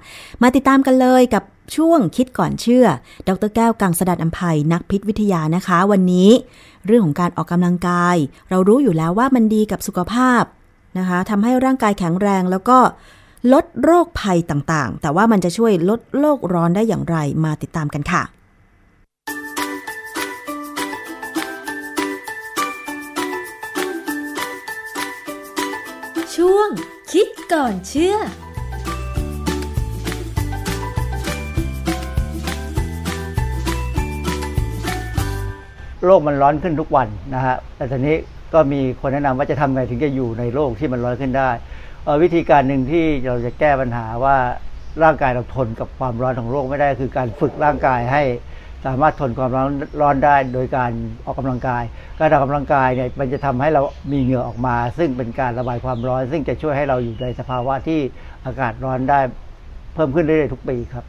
[0.42, 1.42] มาติดตามกันเลยกับ
[1.76, 2.86] ช่วงคิดก่อนเชื่อ
[3.28, 6.30] ดรแก้วกังสดัดอัมภัยนักพิษวิทยานะคะ วันนี้
[6.86, 8.16] เรื่องของการออกกำลังกาย
[8.50, 10.42] เรารู้อยู่แล้วว่ามันดีกับสุขภาพ
[10.98, 12.78] นะคะทำให้ร่างกายแข็งแรงแล้วก็
[13.52, 18.22] ลดโรคภัยต่างๆ แต่ว่ามันจะช่วยลดโลกร้อนได้อย่างไรมาติดตามกันค่ะ
[26.48, 26.70] ช่วง
[27.12, 38.16] คิดก่อนเชื่อโลกมันร้อนขึ้นทุกวันนะฮะ แต่ทีนี้
[38.54, 41.50] ก็มีคนแนะนำว่าจะทำไงถึงจะอยู่ในโลกที่มันร้อนขึ้นได้
[42.22, 44.36] วิธีการหนึ่งที่เราจะแก้ปัญหาว่า
[45.02, 48.22] ร่างกายเราทนกับความร้อนของโลกไม่ได้ คือการฝึกร่างกายให้
[48.86, 49.70] สามารถทนความร้อน
[50.00, 50.90] ร้อนได้โดยการ
[51.26, 51.82] ออกกำลังกาย
[52.18, 58.00] การออกกำลังกายเนี่ยมันจะทำให้เรามีเหงื่อออกมา ซึ่งเป็นการระบายความร้อน ซึ่งจะช่วยให้เราอยู่ในสภาวะที่
[58.46, 59.20] อากาศร้อนได้
[59.94, 61.04] เพิ่มขึ้นเรื่อยๆทุกปีครับ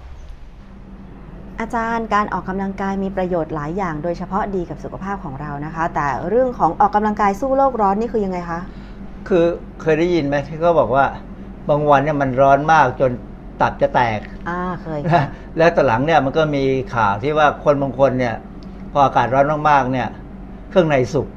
[1.59, 8.59] อาจารย์การออกกำลังกายมีประโยชน์หลายอย่าง โดยเฉพาะดีกับสุขภาพของเรานะคะ แต่เรื่องของออกกำลังกายสู้โลกร้อนนี่คือยังไงคะ
[9.27, 9.45] คือ
[9.81, 11.05] เคยได้ยินไหมที่เขาบอกว่า
[11.69, 13.11] บางวันเนี่ยมันร้อนมากจน
[13.61, 15.23] ตับจะแตกอ่าเคยนะ
[15.57, 16.63] แล้วต่อหลังเนี่ยมันก็มี
[16.95, 18.35] ข่าวที่ว่าคนบางคนเนี่ย
[18.91, 20.07] พออากาศร้อนมากๆเนี่ย
[20.69, 21.27] เครื่องในสุก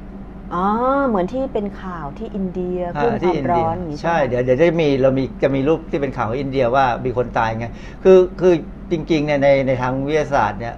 [0.53, 0.65] อ๋อ
[1.07, 7.65] เหมือนที่เป็นข่าวที่อินเดียอ่าเรื่องคที่วามอินร้เดียอนอย่างนี้ใช่ไหมเดี๋ยวเดี๋ยวจะมีเรามีจะมีรูปที่เป็นข่าวอินเดียว่ามีคนตายไง
[8.03, 8.53] คือคือ
[8.91, 10.75] จริงๆเนี่ยในในทางวิทยาศาสตร์เนี่ย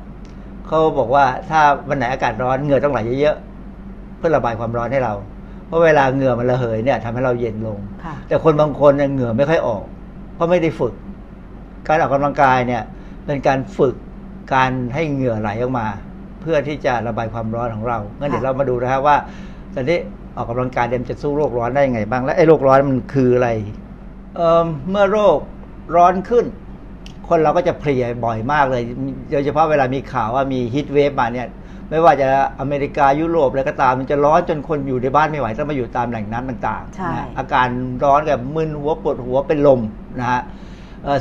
[0.67, 5.13] เขาบอกว่าถ้าวันไหนอากาศร้อนเหงื่อต้องไหลเยอะๆเพื่อระบายความร้อนให้เรา
[5.67, 9.84] เพราะเวลาเหงื่อมันระเหยเนี่ยทำให้เราเย็นลงค่ะแต่คนบางคนเนี่ยเหงื่อไม่ค่อยออก
[10.36, 10.93] เพราะไม่ได้ฝึก
[11.87, 12.83] การออกกำลังกายเนี่ย
[13.25, 13.95] เป็นการฝึก
[14.53, 15.87] การให้เหงื่อไหลออกมา
[16.41, 19.17] เพื่อที่จะระบายความร้อนของเรางั้นเดี๋ยวเรามาดูนะครับว่า
[19.75, 19.99] ตอนนี้
[20.37, 23.49] ออกกำลังกายเดมนจะสู้โรคร้อนได้ยังไงบ้างและไอ้โรคร้อนมันคืออะไร
[24.35, 25.37] เเมื่อโรค
[25.95, 26.45] ร้อนขึ้น
[27.27, 28.83] คนเราก็จะเพลียบ่อยมากเลย
[29.31, 31.47] โดยเฉพาะเวลามีข่าวว่ามีฮีทเวฟมาเนี่ย
[31.89, 32.27] ไม่ว่าจะ
[32.59, 37.67] อเมริกายุโรปอะไรก็ตามมันจะร้อนจนคนอยู่ในบ้านไม่ไหวต้องมาอยู่ตามแหล่งน้ำต่างใช่ๆนะอาการ
[38.03, 39.81] ร้อนแบบมึนหัวปวดหัวเป็นลม
[40.19, 40.70] นะฮะเอ่อ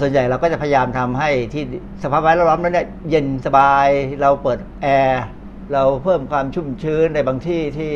[0.00, 1.64] ส่วนใหญ่เราก็จะพยายามทำให้ที่
[2.02, 3.86] สภาพแวดล้อมนั้นเนี่ยเย็นสบาย
[4.20, 5.24] เราเปิดแอร์
[5.72, 7.92] เราเพิ่มความชุ่มชื้นในบางที่ที่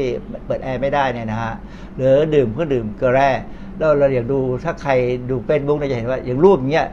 [0.47, 1.55] เปิดแอร์ไม่ได้เนี่ยนะฮะ
[1.97, 3.31] หรือดื่มเครื่องดื่มเกลือแร่
[3.79, 4.93] แล้วเราอยากดูถ้าใคร
[5.31, 6.89] ดูเฟซบุ๊กเนี่ยจะเห็นว่าอย่างรูปอย่างเงี้ย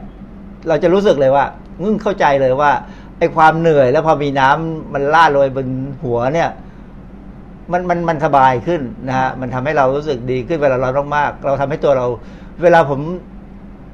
[0.68, 1.44] เราจะรู้สึกเลยว่า
[1.82, 2.72] งึ่งเข้าใจเลยว่า
[3.18, 5.66] ไอ้ความเหนื่อยแล้วพอมีน้ำมันล่าโรยบน
[6.02, 6.50] หัวเนี่ย
[7.72, 12.06] มันมันมันสบายขึ้นนะฮะมันทำให้เรารู้สึกดีขึ้นเวลาร้อนมากๆเราทำให้ตัวเรา
[12.62, 13.00] เวลาผม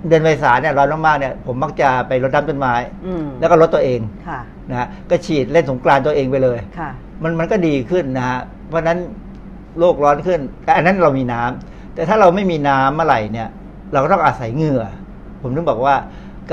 [0.08, 2.74] เดินไปศาลเนี่ยร้อนมากๆเนี่ยผมมักจะไปรดน้ำต้นไม้
[3.06, 6.90] อืมแล้วก็ลดตัวเองค่ะนะฮะก็ฉีดเล่นสงกรานต์ตัวเองไปเลย ค่ะ
[7.22, 8.98] มันมันก็ดีขึ้นนะฮะเพราะฉะนั้น
[9.78, 13.48] โลกร้อนขึ้น แต่อันนั้นเรามีน้ำแต่ถ้าเราไม่มีน้ำเมื่อไหร่เนี่ย
[13.92, 14.84] เราก็ต้องอาศัยเหงื่อ
[15.42, 15.94] ผมถึงบอกว่า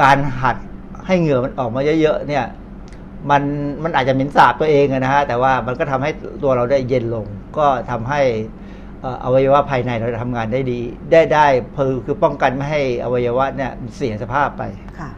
[0.02, 0.58] การหัด
[1.06, 2.46] ให้เหงื่อมันออกมาเยอะๆเนี่ย
[3.30, 3.44] มัน
[3.84, 6.12] มันอาจจะเหม็นสาบตัวเองอะนะฮะแต่ว่ามันก็ทำให้
[6.44, 7.26] ตัวเราได้เย็นลง
[7.58, 8.22] ก็ทำให้
[8.65, 10.80] เอ่ออวัยวะภายในเราทำงานได้ดี
[11.12, 14.64] ได้ได้คือคือป้องกันไม่ให้อวัยวะเนี่ยมันเสียสภาพไป
[15.00, 15.12] ค่ะ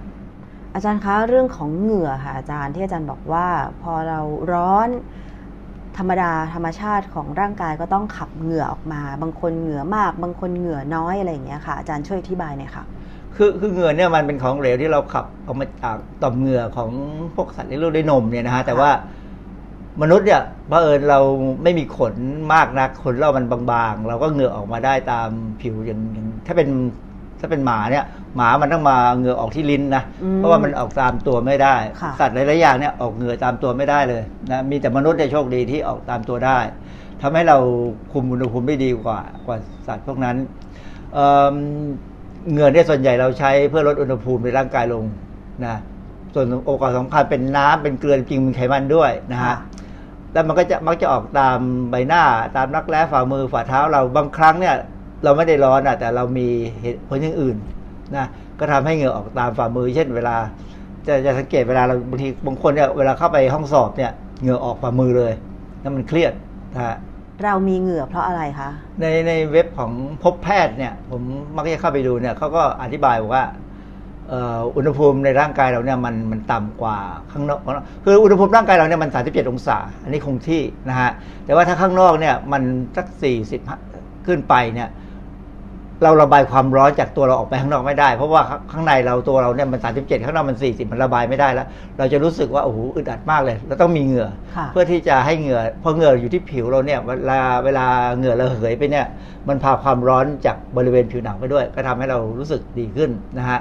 [0.74, 3.48] อาจารย์คะเรื่องของเหงื่อค่ะอาจารย์ที่อาจารย์บอกว่า
[3.82, 4.20] พอเรา
[4.54, 4.90] ร้อน
[5.98, 12.84] ธรรมดาธรรมชาติของร่างกายก็ต้องขับเหงื่อออกมา บางคนเหงื่อมาก บางคนเหงื่อน้อยอะไรอย่างเงี้ยค่ะ อาจารย์ช่วยอธิบายหน่อยค่ะ
[13.36, 16.90] คือคือเหงื่อเนี่ยมันเป็นของเหลวที่เราขับออกมาจากต่อมเหงื่อของ
[17.36, 18.90] พวกสัตว์เลี้ยงลูกด้วยนมเนี่ยนะฮะแต่ว่า
[20.02, 21.20] มนุษย์เนี่ยเผอิญเรา
[21.64, 22.16] ไม่มีขน
[22.54, 25.30] มากนักขนเรามันบางๆ เราก็เหงื่อออกมาได้ตาม
[25.62, 26.70] ผิวอย่างอย่างถ้าเป็น
[27.40, 28.06] ถ้าเป็นหมาเนี่ย
[28.36, 36.60] หมามันต้องมาเหงื่อออกที่ลิ้นนะอืมเพราะว่ามันออกตามตัวไม่ได้ ค่ะสัตว์หลายๆอย่างเนี่ยออกเหงื่อตามตัวไม่ได้เลยนะมีแต่มนุษย์เนี่ยโชคดีที่ออกตามตัวได้
[37.22, 37.58] ทำให้เรา
[38.12, 39.58] คุมอุณหภูมิได้ดีกว่ากว่า
[39.88, 40.38] สัตว์พวกนั้น
[41.14, 41.56] เอิ่ม
[42.52, 45.04] เหงื่อเนี่ยส่วนใหญ่เราใช้เพื่อลดอุณหภูมิในร่างกายลง
[45.66, 45.76] นะ
[46.34, 49.56] ส่วนโอกาสสำคัญเป็นน้ำเป็นเกลือจริงมีไขมันด้วยนะฮะ ค่ะ
[50.38, 51.60] แล้วมันก็จะมักจะออกตาม
[51.92, 52.24] ใบหน้า
[52.56, 54.76] ตามรักแร้ฝ่ามือฝ่าเท้าเราบางครั้งเนี่ย
[55.24, 56.48] เราไม่ได้ร้อนอะแต่เรามี
[56.82, 57.58] เหตุผลอย่างอื่น
[58.16, 58.26] นะ
[58.60, 60.36] ก็ทำให้เหงื่อออกตามฝ่ามือ เช่นเวลา
[61.08, 65.34] จะจะสังเกตเวลาเราบางทีบางคนเนี่ยเวลาเข้าไปห้องสอบเนี่ยเหงื่อออกฝ่ามือเลย
[65.82, 66.34] นั่นมันเครียด
[66.74, 66.96] นะฮะ
[67.44, 68.70] เรามีเหงื่อเพราะอะไรคะ
[69.00, 69.92] ในในเว็บของ
[70.24, 71.22] พบแพทย์เนี่ยผม
[71.56, 76.98] มักจะเข้าไปดูเนี่ยเขาก็อธิบายบอกว่าเอ่ออุณหภูมิในร่างกายเราเนี่ยมันมันต่ำกว่า
[77.32, 77.60] ข้างนอก
[78.04, 81.12] คืออุณหภูมิร่างกายเราเนี่ยมัน 37 องศา อันนี้คงที่นะฮะ
[81.46, 82.64] แต่ว่าถ้าข้างนอกเนี่ยมัน
[82.98, 83.08] สัก
[83.68, 84.90] 40 ขึ้นไปเนี่ย
[86.04, 97.86] เราระบายความร้อนจากตัวเราออกไปข้างนอกไม่ได้ เพราะว่าข้างในเราตัวเราเนี่ยมัน 37 ข้างนอกมัน 40 มันระบายไม่ได้แล้ว เราจะรู้สึกว่าโอ้โหอึดอัดมากเลยเราต้องมีเหงื่อค่ะเพื่อที่จะให้เหงื่อพอเหงื่ออยู่ที่ผิวเราเนี่ยเวลาเวลา
[98.18, 99.06] เหงื่อระเหยไปเนี่ย
[99.48, 103.60] มันพาความร้อนจากบริเวณผิวหนังไปด้วย ก็ทำให้เรารู้สึกดีขึ้นนะฮะ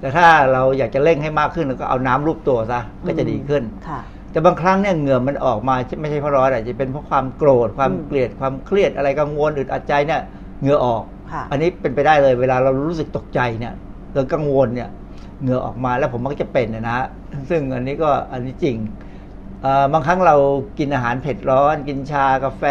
[0.00, 4.00] แต่ถ้าเราอยากจะเร่งให้มากขึ้นเราก็เอาน้ำรูปตัวซะก็จะดีขึ้นค่ะ
[4.32, 10.20] แต่บางครั้งเนี่ยเหงื่อมันออกมาไม่ใช่เพราะร้อนอาจจะเป็นเพราะความโกรธความอืมเกลียดความเครียดอะไรกังวลอึดอัดใจเนี่ย
[10.60, 13.72] เหงื่อออกค่ะอันนี้เป็นไปได้เลย เวลาเรารู้สึกตกใจเนี่ย
[14.14, 14.88] เรากังวลเนี่ย
[15.42, 17.06] เหงื่อออกมาแล้วผมมักจะเป็นเนยนะฮะ
[17.50, 18.76] ซึ่งอันนี้ก็อันนี้จริง
[19.62, 20.36] เอ่อบางครั้งเรา
[20.78, 22.64] กินอาหารเผ็ดร้อน กินชากาแฟ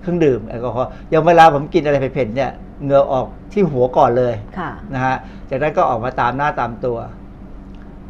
[0.00, 2.50] เครื่องดื่มแอลกอฮอล์อย่างเวลาผมกินอะไรเผ็ดๆเนี่ย
[2.84, 5.16] เหงื่อออกที่หัวก่อนเลยค่ะนะฮะ
[5.50, 6.98] จากนั้นก็ออกมาตามหน้าตามตัว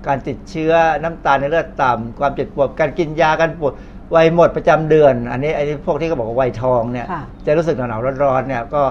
[0.06, 3.72] การติดเชื้อน้ำตาลในเลือดต่ำความเจ็บปวดการกินยาการปวด
[4.14, 8.82] วัยหมดประจำเดือน อันนี้อันนี้พวกที่เขาบอกว่าวัยทองเนี่ยค่ะจะรู้สึกหนาวๆร้อนๆเนี่ยก็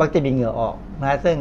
[0.00, 1.36] มักจะมีเหงื่อออกนะซึ่ง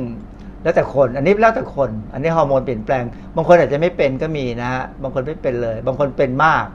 [0.64, 3.04] แล้วแต่คน อันนี้แล้วแต่คน อันนี้ฮอร์โมนเปลี่ยนแปลง
[3.36, 6.66] บางคนอาจจะไม่เป็นก็มีนะฮะ บางคนไม่เป็นเลย บางคนเป็นมาก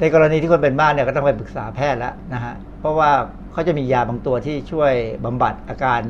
[0.00, 3.10] ในกรณีที่คนเป็นมากเนี่ยก็ต้องไปปรึกษาแพทย์แล้วนะฮะเพราะว่า
[3.52, 4.92] เขาจะมียาบางตัวที่ช่วย
[5.24, 6.00] บำบัดอาการ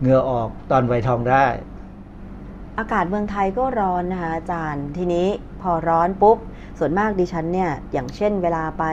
[0.00, 1.46] เหงื่อออกตอนวัยทองได้
[2.78, 5.26] อากาศเมืองไทยก็ร้อนนะคะอาจารย์ทีนี้
[5.62, 6.38] พอร้อนปุ๊บ
[6.78, 8.84] ส่วนมากดิฉันเนี่ยอย่างเช่นเวลาไป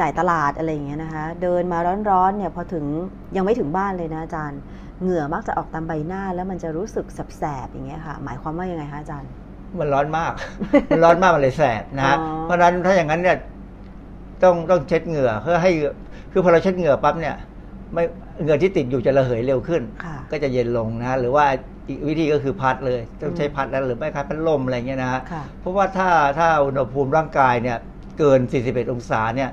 [0.00, 1.78] จ่ายตลาดอะไรอย่างเงี้ยนะคะ เดินมา
[2.10, 2.84] ร้อนๆเนี่ยพอถึง
[3.36, 4.60] ยังไม่ถึงบ้านเลยนะอาจารย์
[5.00, 9.30] เหงื่อมักจะออกตามใบหน้าแล้วมันจะรู้สึกแสบๆอย่างเงี้ยค่ะ หมายความว่ายังไงคะอาจารย์
[9.78, 10.32] มันร้อนมาก
[10.90, 13.36] มันร้อนมากมันเลยแสบนะฮะอ๋อเพราะฉะนั้นถ้าอย่างนั้นเนี่ย
[14.42, 15.70] ต้องต้องเช็ดเหงื่อเพื่อให้
[16.32, 17.34] คือพอเราเช็ดเหงื่อปั๊บเนี่ย
[17.94, 18.02] ไม่
[18.42, 21.44] เหงื่อที่ติดอยู่จะระเหยเร็วขึ้นค่ะก็จะเย็นลงนะฮะหรือว่า
[21.88, 27.76] อีกวิธีก็คือพัดเลยต้องใช้พัดแล้วหรือไม่พัดพัดลมอะไรเงี้ยนะฮะค่ะเพราะว่าถ้าถ้าอุณหภูมิร่างกายเนี่ย
[28.18, 29.50] เกิน 41 องศาเนี่ย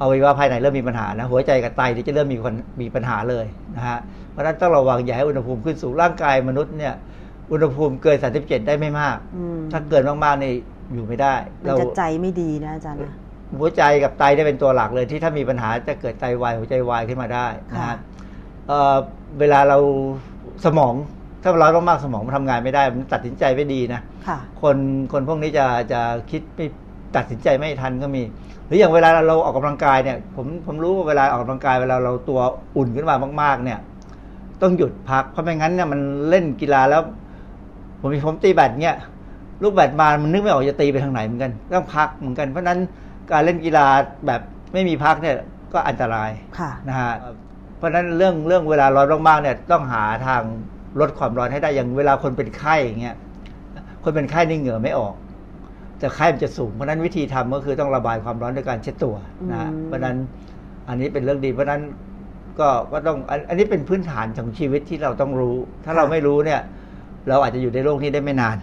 [0.00, 3.46] อวัยวะภายในเริ่มมีปัญหานะ หัวใจกับไตที่จะเริ่มมีคนมีปัญหาเลย
[3.76, 3.98] นะฮะ
[4.30, 6.94] เพราะฉะนั้นต้องระวังอย่าให้อุณหภูมิขึ้นสูงร่างกายมนุษย์เนี่ย
[7.50, 10.52] อุณหภูมิเกิน 37 ได้ไม่มากอืมถ้าเกินมากๆนี่
[10.92, 11.34] อยู่ไม่ได้
[11.64, 13.14] มันจะใจไม่ดีนะอาจารย์นะ
[13.58, 17.96] หัวใจกับไตได้เป็นตัวหลักเลยที่ถ้ามีปัญหาจะเกิดไตวายหัวใจวายขึ้นมาได้นะค่ะฮะ
[18.68, 18.96] เอ่อ
[19.40, 19.78] เวลาเรา
[20.64, 20.94] สมอง
[21.42, 24.76] ถ้าร้อนมากๆสมองมันทำงานไม่ได้ มันตัดสินใจไม่ดีนะค่ะคน
[25.12, 26.66] คนพวกนี้จะจะคิดไม่
[27.16, 28.22] ตัดสินใจไม่ทันก็มี
[28.66, 32.40] หรืออย่างเวลาเราออกกำลังกายเนี่ย ผมผมรู้ว่าเวลาออกกำลังกายเวลาเราตัว
[32.76, 33.78] อุ่นขึ้นมามาก ๆ เนี่ย
[34.62, 37.02] ต้องหยุดพักเพราะไม่งั้นเนี่ยมันเล่นกีฬาแล้ว
[38.00, 38.96] ผมมีผมตีแบดเนี่ย
[39.62, 42.78] ลูกแบดมามันนึกไม่ออกจะตีไปทางไหนเหมือนกันต้องพักเหมือนกัน เพราะฉะนั้น
[43.32, 43.86] การเล่นกีฬา
[44.26, 44.40] แบบ
[44.72, 45.36] ไม่มีพักเนี่ย
[45.72, 47.12] ก็อันตรายค่ะนะฮะ
[47.76, 50.42] เพราะฉะนั้นเรื่องเรื่องเวลาร้อนมากๆเนี่ยต้องหาทาง
[51.00, 53.16] ลดความร้อนให้ได้อย่างเวลาคนเป็นไข้อย่างเงี้ย
[54.04, 55.14] คนเป็นไข้นี่เหงื่อไม่ออก
[55.98, 59.14] แต่ไข้มันจะสูงเพราะฉะนั้นวิธีทำก็คือต้องระบายความร้อนด้วยการเช็ดตัว
[59.50, 60.16] นะฮะอืมเพราะฉะนั้น
[60.88, 61.82] อันนี้เป็นเรื่องดีเพราะฉะนั้น
[62.60, 66.60] ก็ก็ต้องอันอันนี้เป็นพื้นฐานของชีวิตที่เราต้องรู้ ถ้าเราไม่รู้เนี่ย
[67.28, 68.56] เราอาจจะอยู่ในโลกนี้ได้ไม่นาน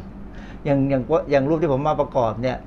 [0.66, 2.58] อย่างอย่างอย่างรูปที่ผมมาประกอบเนี่ย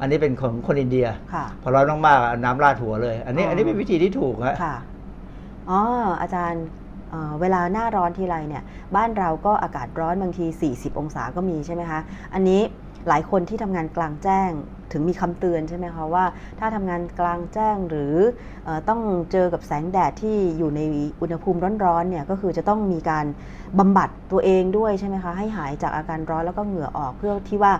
[0.00, 4.76] อันนี้เป็นของคนอินเดียค่ะพอร้อนมากๆเอาน้ำราดหัวเลย อันนี้อ๋ออัอันนี้เป็นวิธีที่ถูกฮะค่ะ
[5.70, 5.80] อ๋อ
[6.20, 6.64] อาจารย์
[7.10, 8.62] เอ่อเวลาหน้าร้อนทีไรเนี่ย
[8.96, 12.00] บ้านเราก็อากาศร้อนบางที 40 องศาก็มีใช่ไหมคะ
[12.34, 12.60] อันนี้
[13.08, 14.50] หลายคนที่ทำงานกลางแจ้ง
[14.94, 16.24] ถึงมีคำเตือนใช่ไหมคะว่า
[16.58, 18.14] ถ้าทำงานกลางแจ้งหรือ
[18.64, 19.00] เออต้อง
[19.32, 20.80] เจอกับแสงแดดที่อยู่ใน
[21.20, 23.26] อุณหภูมิร้อนๆเนี่ยก็คือจะต้องมีการ
[23.78, 27.72] บำบัดตัวเองด้วยใช่ไหมคะให้หายจากอาการร้อนแล้วก็เหงื่อออกเพื่อที่ว่า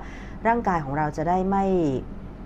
[0.46, 1.66] ร่างกายของเราจะได้ไม่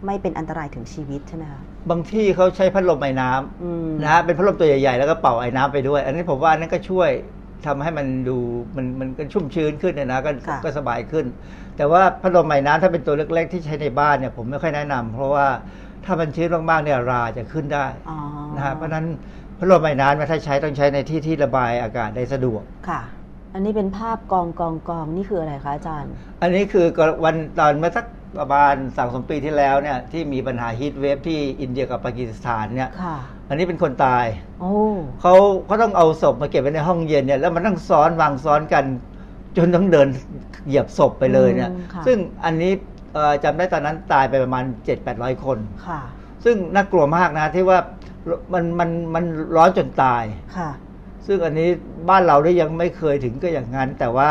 [0.06, 7.10] ไม่เป็นอันตรายถึงชีวิตใช่ไหมคะบางที่เขาใช้พัดลมไอ้น้ำอืมนะฮะเป็นพัดลมตัวใหญ่ๆ แล้วก็เป่าไอ้น้ำไปด้วย อันนี้ผมว่าอันนั้นก็ช่วย
[7.66, 8.38] ทำให้มันดู
[8.76, 11.26] มันมันก็ชุ่มชื้นขึ้นเนยนะก็ค่ะก็สบายขึ้น
[11.78, 15.46] แต่ว่าพัดลมไอ้น้ำถ้าเป็นตัวเล็ก ๆ ที่ใช้ในบ้านเนี่ยผมไม่ค่อยแนะนำเพราะว่า
[16.04, 18.18] ถ้ามันชื้นมากๆเนี่ยราจะขึ้นได้อ๋อ
[18.56, 19.04] นะฮะเพราะฉะนั้น
[19.58, 23.00] พัดลมไอ้น้ำเนี่ยถ้าใช้ต้องใช้ในที่ที่ระบายอากาศได้สะดวกค่ะ
[23.54, 26.12] อันนี้เป็นภาพกองกองกองนี่คืออะไรคะอาจารย์
[26.42, 28.06] อันนี้คือก็วันตอนเมื่อสัก
[28.38, 33.16] ประมาณสองสมปีที่แล้วเนี่ยที่มีปัญหาฮีทเวฟที่อินเดียกับปากีสถานเนี่ยค่ะ
[33.48, 34.26] อันนี้เป็นคนตาย
[34.60, 34.72] โอ้
[35.20, 35.34] เขา
[35.66, 38.84] เขาต้องเอาศพมาเก็บไว้ในห้องเย็นเนี่ยแล้วมันต้องซ้อนวางซ้อนกัน
[39.58, 40.08] จนต้องเดิน
[40.66, 42.72] เหยียบศพไปเลยเนี่ยอืมค่ะซึ่งอันนี้
[43.14, 46.00] เอ่อจำได้ตอนนั้นตายไปประมาณ 7 8 0 0 คนค่ะ
[46.44, 47.78] ซึ่งน่ากลัวมากนะที่ว่า
[48.52, 49.24] มันมันมัน
[49.56, 50.24] ร้อนจนตาย
[50.58, 50.70] ค่ะ
[51.26, 51.68] ซึ่งอันนี้
[52.08, 54.30] บ้านเราได้ยังไม่เคยถึงก็อย่างนั้น แต่ว่า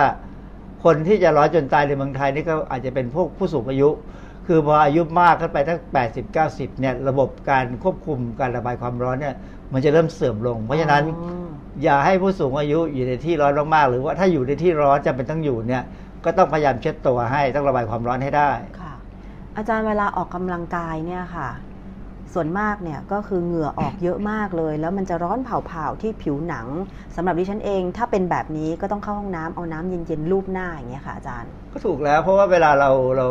[0.84, 3.90] คนที่จะร้อนจนตายในเมืองไทยนี่ก็อาจจะเป็นพวกผู้สูงอายุ
[4.48, 5.80] คือพออายุมากขึ้นไปตั้ง
[6.12, 9.36] 80 90เนี่ยระบบการควบคุมการระบายความร้อนเนี่ย
[9.74, 11.48] มันจะเริ่มเสื่อมลง เพราะฉะนั้นอ๋อ
[11.84, 15.84] อย่าให้ผู้สูงอายุอยู่ในที่ร้อนมากๆ หรือว่าถ้าอยู่ในที่ร้อนจำเป็นต้องอยู่เนี่ย
[16.26, 18.52] ก็ต้องพยายามเช็ดตัวให้ต้องระบายความร้อนให้ได้
[18.82, 18.94] ค่ะ
[19.58, 21.50] อาจารย์เวลาออกกำลังกายเนี่ยค่ะ
[22.34, 26.68] ส่วนมากเนี่ยก็คือเหงื่อออกเยอะมากเลย แล้วมันจะร้อนเผาๆที่ผิวหนัง
[27.16, 33.28] สำหรับดิฉันเอง ถ้าเป็นแบบนี้ก็ต้องเข้าห้องน้ำเอาน้ำเย็นๆลูบหน้าอย่างเงี้ยค่ะอาจารย์ ก็ถูกแล้วเพราะว่าเวลาเราเรา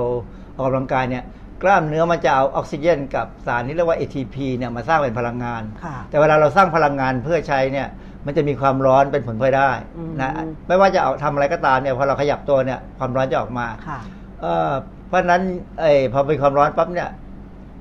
[0.56, 1.24] ออกกำลังกายเนี่ย
[1.62, 7.88] กล้ามเนื้อมันจะเอาออกซิเจน กับสารที่เรียกว่า ATP เนี่ยมาสร้างเป็นพลังงานค่ะแต่เวลาเราสร้างพลังงานเพื่อใช้เนี่ย
[8.26, 10.32] มันจะมีความร้อนเป็นผลพลอยได้อืมนะ
[10.68, 13.98] ไม่ว่าจะเอาทำอะไรก็ตามเนี่ยพอเราขยับตัวเนี่ยความร้อนจะออกมาค่ะ
[14.40, 14.72] เอ่อ
[15.08, 15.42] เพราะฉะนั้น
[15.80, 17.08] ไอ้พอเป็นความร้อนปั๊บเนี่ย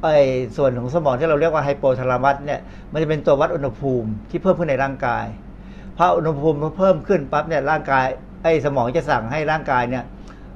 [0.03, 0.17] ไอ้
[0.57, 2.59] ส่วนของสมองที่เราเรียกว่าไฮโปทาลามัสเนี่ย
[2.91, 5.25] มันจะเป็นตัววัดอุณหภูมิที่เพิ่มขึ้นในร่างกาย
[5.97, 8.05] พออุณหภูมิเพิ่มขึ้นปั๊บเนี่ยร่างกาย
[8.43, 10.03] ไอ้สมองจะสั่งให้ร่างกายเนี่ย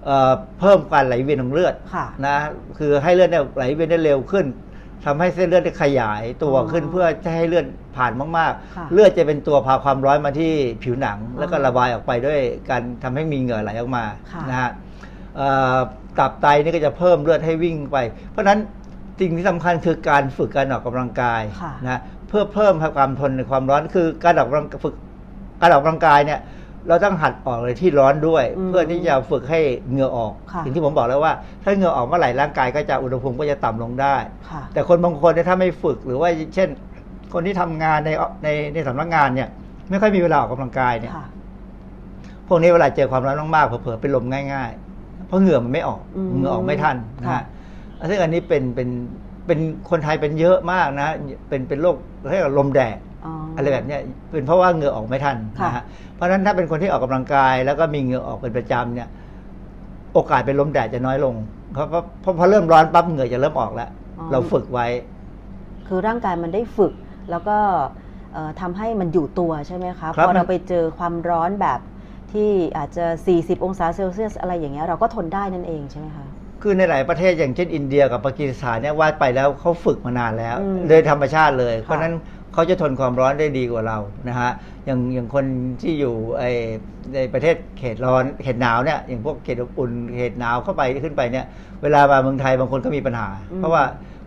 [0.06, 2.38] เอ่อเพิ่มการไหลเวียนของเลือดค่ะนะ
[2.78, 4.46] คือให้เลือดเนี่ยไหลเวียนได้เร็วขึ้น
[5.06, 7.66] ทำให้เส้นเลือดได้ขยายตัวอ๋อขึ้นเพื่อจะให้เลือด
[7.98, 12.40] ผ่านมากค่ะๆเลือดจะเป็นตัวพาความร้อนมาที่ผิวหนังอ๋อแล้วก็ระบายออกไปด้วย
[12.70, 14.70] การทำให้มีเหงื่อไหลออกมาค่ะนะฮะ
[15.38, 15.78] เอ่อ
[16.20, 17.98] ตับไตนี่ก็จะเพิ่มเลือดให้วิ่งไป
[18.32, 18.60] เพราะฉะนั้น
[19.20, 24.96] สิ่งที่สำคัญคือการฝึกการออกกำลังกายค่ะนะเพื่อเพิ่มความทนในความร้อนคือการออกกำลังฝึก
[25.62, 26.40] การออกกำลังกายเนี่ย
[26.88, 29.60] เราต้องหัดออกเลยที่ร้อนด้วยอืมเพื่อที่จะฝึกให้
[29.90, 34.16] เหงื่อออกค่ะอย่างที่ผมบอกแล้วว่า ถ้าเหงื่อออกเมื่อไหร่ร่างกายก็จะอุณหภูมิก็จะต่ำลงได้
[34.50, 36.70] ค่ะแต่คนบางคนเนี่ยถ้าไม่ฝึกหรือว่าเช่น
[37.34, 38.10] คนที่ทำงานใน
[38.44, 39.50] ในในสำนักงานเนี่ย
[39.90, 41.28] ไม่ค่อยมีเวลาออกกำลังกายเนี่ยค่ะ
[42.48, 47.44] พวกนี้เวลาเจอความร้อนมากๆเผลอๆเป็นลมง่าย ๆ เพราะเหงื่อมันไม่ออกอืมเหงื่อออกไม่ทันนะค่ะฮะ
[48.10, 48.90] ซึ่งอันนี้เป็นเป็น
[49.48, 49.60] เป็น
[49.90, 51.10] คนไทยเป็นเยอะมากนะ
[51.50, 51.96] เป็นเป็นโรค
[52.32, 54.02] เรียกว่าลมแดด อ๋อออะไรแบบเนี้ย
[54.32, 55.84] เป็นเพราะว่าเหงื่อออกไม่ทันค่ะนะฮะ
[56.16, 59.10] เพราะฉะนั้นถ้าเป็นคนที่ออกกำลังกาย แล้วก็มีเหงื่อออกเป็นประจำเนี่ย
[60.14, 61.36] โอกาสเป็นลมแดดจะน้อยลง
[61.74, 63.90] เพราะเพราะเพราะพอเริ่มร้อนปั๊บเหงื่อจะเริ่มออกแล้ว
[64.32, 64.88] เราฝึกไว้
[65.88, 66.94] คือร่างกายมันได้ฝึก
[67.32, 67.58] แล้วก็
[68.34, 71.80] เอ่อทำให้มันอยู่ตัวใช่ไหมคะครับพอเรามันไปเจอความร้อนแบบ
[72.34, 73.06] ที่อาจจะ
[73.36, 76.26] 40 องศาเซลเซียสอะไรอย่างเงี้ยเราก็ทนได้นั่นเองใช่ไหมคะ
[76.62, 82.14] คือในหลายประเทศอย่างเช่นอินเดียกับปากีสถานเนี่ยว่าไปแล้วเขาฝึกมานานแล้วอืมโดยธรรมชาติเลยค่ะเพราะฉะนั้น
[82.54, 83.98] เขาจะทนความร้อนได้ดีกว่าเรา
[84.30, 84.52] นะฮะ
[84.86, 85.46] อย่างอย่างคน
[85.82, 86.44] ที่อยู่ไอ
[87.16, 91.46] ในประเทศเขตร้อนเขตหนาวเนี่ยอย่างพวกเขตอบอุ่นเขตหนาวเข้าไปขึ้นไปเนี่ย
[91.84, 93.84] เวลามาเมืองไทยบางคนก็มีปัญหาอืมเพราะว่า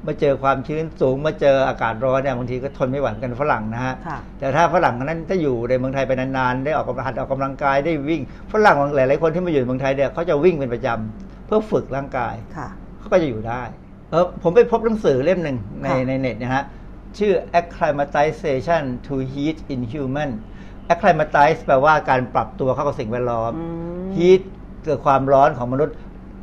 [0.06, 8.20] มาเจอความชื้นสูงมาเจออากาศร้อนเนี่ยบางทีก็ทนไม่ไหวเหมือนกันฝรั่งนะฮะค่ะแต่ถ้าฝรั่งนั้นถ้าอยู่ในเมืองไทยไปนานๆได้ออกกำลังหัดออกกำลังกายได้วิ่ง
[8.52, 12.68] ฝรั่งหลายๆคนที่มาอยู่เมืองไทยเนี่ยเขาจะวิ่งเป็นประจำเพื่อฝึกร่างกายค่ะ
[12.98, 13.62] เขาก็จะอยู่ได้
[14.10, 16.64] เออผมไปพบหนังสือเล่มหนึ่งในค่ะในเน็ตนะฮะ
[17.18, 20.30] ชื่อ acclimatization to heat in human
[20.92, 23.66] acclimatize แปลว่าการปรับตัวเข้ากับสิ่งแวดล้อมอื
[24.04, 24.42] ม heat
[24.84, 25.94] เกิดความร้อนของมนุษย์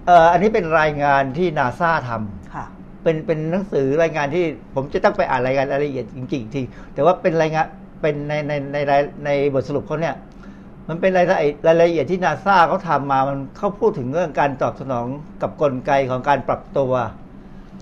[0.05, 2.65] เอ่ออันนี้เป็นรายงานที่นาซาทำค่ะ
[3.03, 4.45] เป็นเป็นหนังสือรายงานที่
[4.75, 6.61] ผมจะต้องไปอ่านรายงานรายละเอียดจริงๆอีกที
[6.93, 7.65] แต่ว่าเป็นรายงาน
[8.01, 8.93] เป็นในในในใน
[9.25, 10.15] ในบทสรุปเขาเนี่ย
[10.87, 15.05] มันเป็นรายละเอียดรายละเอียดที่นาซาเขาทำมา มันเขาพูดถึงเรื่องการตอบสนอง
[15.41, 16.91] กับกลไกของการปรับตัว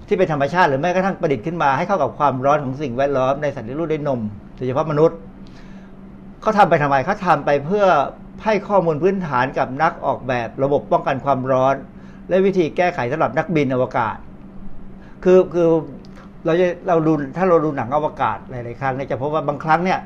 [0.08, 4.20] ที่เป็นธรรมชาติหรือแม้กระทั่งประดิษฐ์ขึ้นมาให้เข้ากับความร้อนของสิ่งแวดล้อมในสัตว์เลี้ยงลูกด้วยนม
[4.56, 5.18] โดยเฉพาะมนุษย์
[6.42, 7.86] เขาทำไปทำไมเขาทำไปเพื่อ
[8.46, 11.76] ให้ข้อมูลพื้นฐานกับนักออกแบบระบบป้องกันความร้อน
[12.30, 14.18] และวิธีแก้ไขสำหรับนักบินอวกาศ
[15.24, 15.70] คือคือ
[16.46, 20.00] เราจะเราดูถ้าเราดูหนังอวกาศหลายๆครั้งเนี่ยจะพบว่าบางครั้งเนี่ย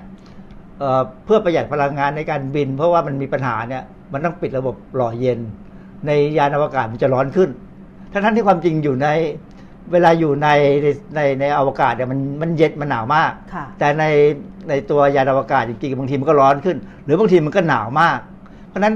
[0.79, 3.83] เเพื่อประหยัดพลังงานในการบิน เพราะว่ามันมีปัญหาเนี่ย
[4.13, 5.39] มันต้องปิดระบบหล่อเย็น
[6.07, 7.49] ในยานอวกาศมันจะร้อนขึ้น
[8.11, 9.07] ทั้งทั้งที่ความจริงอยู่ใน
[9.91, 10.47] เวลาอยู่ใน
[10.83, 14.03] ในในในอวกาศเนี่ยมันมันเย็นมันหนาวมากค่ะแต่ใน
[14.69, 18.19] ในตัวยานอวกาศจริงๆบางทีมันก็ร้อนขึ้น หรือบางทีมันก็หนาวมาก
[18.67, 18.95] เพราะฉะนั้น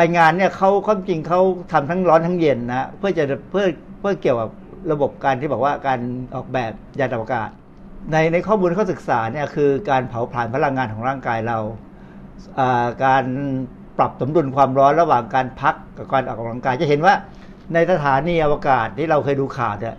[0.00, 1.40] รายงานเนี่ยเขาเขาจริงเขา
[1.72, 3.64] ทำทั้งร้อนทั้งเย็นนะเพื่อจะเพื่อ
[4.00, 4.50] เพื่อเกี่ยวกับ
[4.92, 6.00] ระบบการที่บอกว่าการ
[6.34, 7.48] ออกแบบยานอวกาศ
[8.12, 11.58] ในในข้อมูลที่เขาศึกษาเนี่ยคือการเผาผลาญพลังงานของร่างกายเรา
[12.58, 13.24] อ่าการ
[13.98, 17.14] ปรับสมดุลความร้อนระหว่างการพักกับการออกกำลังกายจะเห็นว่า
[17.74, 19.96] ในสถานีอวกาศที่เราเคยดูข่าวเนี่ย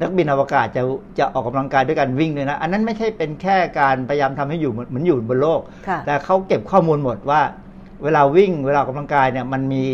[0.00, 0.82] นักบินอวกาศจะ
[1.18, 7.40] จะออกกำลังกายด้วยการวิ่งเลยนะ อันนั้นไม่ใช่เป็นแค่การพยายามทำให้อยู่เหมือนเหมือนอยู่บนโลกค่ะแต่เขาเก็บข้อมูลหมดว่า
[8.04, 9.86] เวลาวิ่งเวลาออกกำลังกายเนี่ยมันมี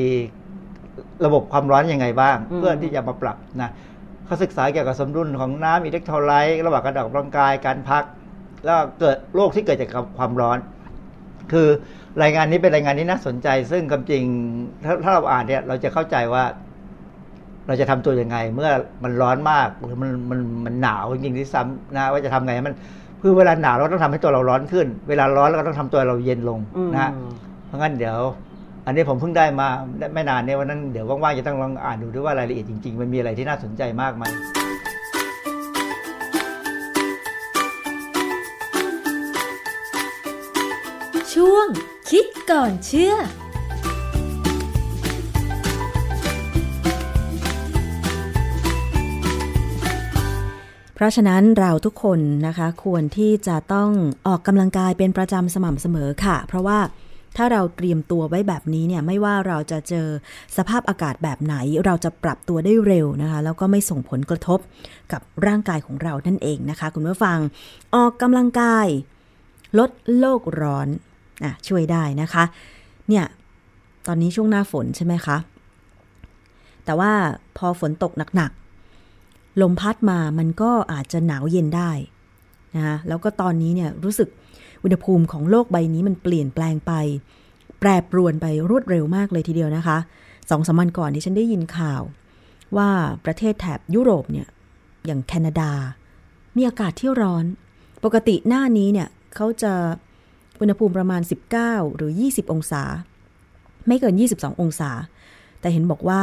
[1.24, 3.70] ระบบความร้อนยังไงบ้างอืมเพื่อที่จะมาปรับนะ
[4.26, 8.04] เขาศึกษาเกี่ยวกับสมดุลของน้ำอิเล็กโทรไลต์ระหว่างการออกกำลังกายการพัก
[8.64, 10.58] แล้วเกิดโรคที่เกิดจากความร้อน
[11.52, 11.68] คือ
[12.22, 14.24] รายงานนี้เป็นรายงานที่น่าสนใจ ซึ่งความจริง
[14.84, 16.44] ถ้าถ้าเราอ่านเนี่ยเราจะเข้าใจว่า
[17.66, 18.70] เราจะทำตัวยังไง เมื่อ
[19.04, 22.74] มันร้อนมากหรือมันมันมันหนาวจริงๆที่ซ้ำนะว่าจะทำไงให้มัน
[23.22, 27.10] คือเวลาหนาวเราต้องทำให้ตัวเราร้อนขึ้น เวลาร้อนเราก็ต้องทำตัวเราเย็นลงอืมนะฮะ
[27.66, 28.18] เพราะงั้นเดี๋ยว
[28.86, 34.24] อันนี้ผมเพิ่งได้มาได้ไม่นานเนี่ยวันนั้นเดี๋ยวว่างๆจะต้องลองอ่านดูด้วยว่ารายละเอียดจริงๆ มันมีอะไรที่น่าสนใจมากไหม
[41.32, 41.66] ช่วง
[42.10, 43.14] คิดก่อนเชื่อ
[50.96, 53.90] เพราะฉะนั้นเราทุกคนนะคะ ควรที่จะต้อง
[54.26, 56.78] ออกกำลังกายเป็นประจำสม่ำเสมอค่ะ เพราะว่า
[57.36, 60.06] ถ้าเราเตรียมตัวไว้แบบนี้เนี่ยไม่ว่าเราจะเจอ
[60.56, 64.58] สภาพอากาศแบบไหน เราจะปรับตัวได้เร็วนะคะ แล้วก็ไม่ส่งผลกระทบ
[65.12, 67.38] กับร่างกายของเรานั่นเองนะคะ คุณผู้ฟัง
[67.94, 68.86] ออกกำลังกาย
[69.78, 70.88] ลดโลกร้อน
[71.44, 72.44] อะช่วยได้นะคะ
[73.08, 73.24] เนี่ย
[74.06, 75.36] ตอนนี้ช่วงหน้าฝนใช่ไหมคะ
[76.84, 77.12] แต่ว่า
[77.56, 78.65] พอฝนตกหนักๆ
[79.60, 81.90] ลมพัดมามันก็อาจจะหนาวเย็นได้
[82.74, 84.28] นะคะแล้วก็ตอนนี้เนี่ยรู้สึก
[84.82, 86.92] อุณหภูมิของโลกใบนี้มันเปลี่ยนแปลงไป
[87.80, 89.98] แปรปรวนไปรวดเร็วมากเลยทีเดียวนะคะ
[90.50, 92.02] สองสามวันก่อนที่ฉันได้ยินข่าว
[92.76, 92.90] ว่า
[93.24, 94.48] ประเทศแถบยุโรปเนี่ย
[95.06, 95.70] อย่างแคนาดา
[96.56, 97.44] มีอากาศที่ร้อน
[98.04, 99.72] ปกติหน้านี้เนี่ยเขาจะ
[100.60, 101.20] อุณหภูมิประมาณ
[101.58, 102.82] 19 หรือ 20 องศา
[103.86, 104.90] ไม่เกิน 22 องศา
[105.60, 106.22] แต่เห็นบอกว่า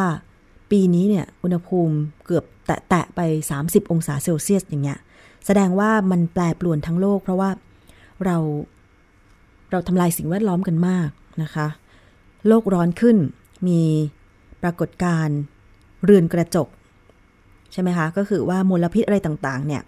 [0.73, 1.95] ปีนี้เนี่ยอุณหภูมิ
[2.25, 2.45] เกือบ
[2.89, 3.19] แตะไป
[3.55, 4.99] 30 องศาเซลเซียสอย่างเงี้ย
[5.45, 7.49] แสดงว่ามันแปรปรวนทั้งโลก เพราะว่า
[8.25, 8.37] เรา
[9.71, 11.09] เราทำลายสิ่งแวดล้อมกันมาก
[11.43, 11.67] นะคะ
[12.47, 13.17] โลกร้อนขึ้น
[13.67, 13.81] มี
[14.63, 15.37] ปรากฏการณ์
[16.03, 16.67] เรือนกระจก
[17.71, 19.81] ใช่ไหมคะ ก็คือว่ามลพิษอะไรต่างๆ เนี่ย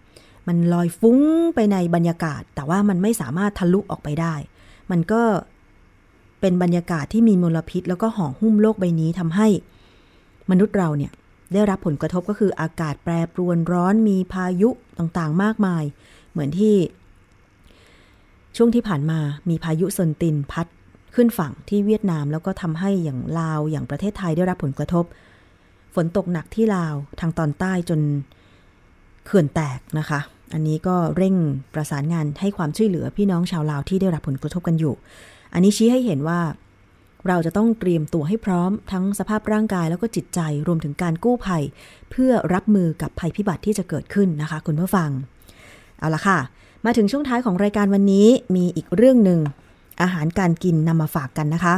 [0.48, 1.20] มันลอยฟุ้ง
[1.56, 4.36] ไปในบรรยากาศ แต่ว่ามันไม่สามารถทะลุออกไปได้
[4.92, 5.22] มันก็
[6.42, 9.48] เป็นบรรยากาศที่มีมลพิษ แล้วก็ห่อหุ้มโลกใบนี้ทำให้
[10.52, 11.12] มนุษย์เราเนี่ย
[11.54, 15.84] ได้รับผลกระทบก็คืออากาศแปรปรวนร้อนมีพายุต่างๆ มากมาย
[16.32, 16.76] เหมือนที่
[18.58, 19.20] ช่วงที่ผ่านมา
[19.50, 20.68] มีพายุเซนตินพัด
[21.16, 25.06] ขึ้นฝั่งที่เวียดนามแล้วก็ทำให้อย่างลาวอย่างประเทศไทยได้รับผลกระทบ
[25.96, 28.00] ฝนตกหนักที่ลาวทางตอนใต้จน
[29.26, 30.20] เขื่อนแตกนะคะ
[30.54, 31.36] อันนี้ก็เร่ง
[31.74, 34.93] ประสานงานให้ความช่วยเหลือพี่น้องชาวลาวที่ได้รับผลกระทบกันอยู่
[35.54, 36.39] อันนี้ชี้ให้เห็นว่า
[37.28, 41.63] เราจะต้องเตรียมตัวให้พร้อมทั้งสภาพร่างกายแล้วก็จิตใจรวมถึงการกู้ภัย
[42.11, 45.09] เพื่อรับมือกับภัยพิบัติที่จะเกิดขึ้นนะคะ คุณผู้ฟัง
[45.99, 46.39] เอาละค่ะ
[46.86, 49.39] มาถึงช่วงท้ายของรายการวันนี้มีอีกเรื่องหนึ่ง
[50.01, 51.76] อาหารการกินนำมาฝากกันนะคะ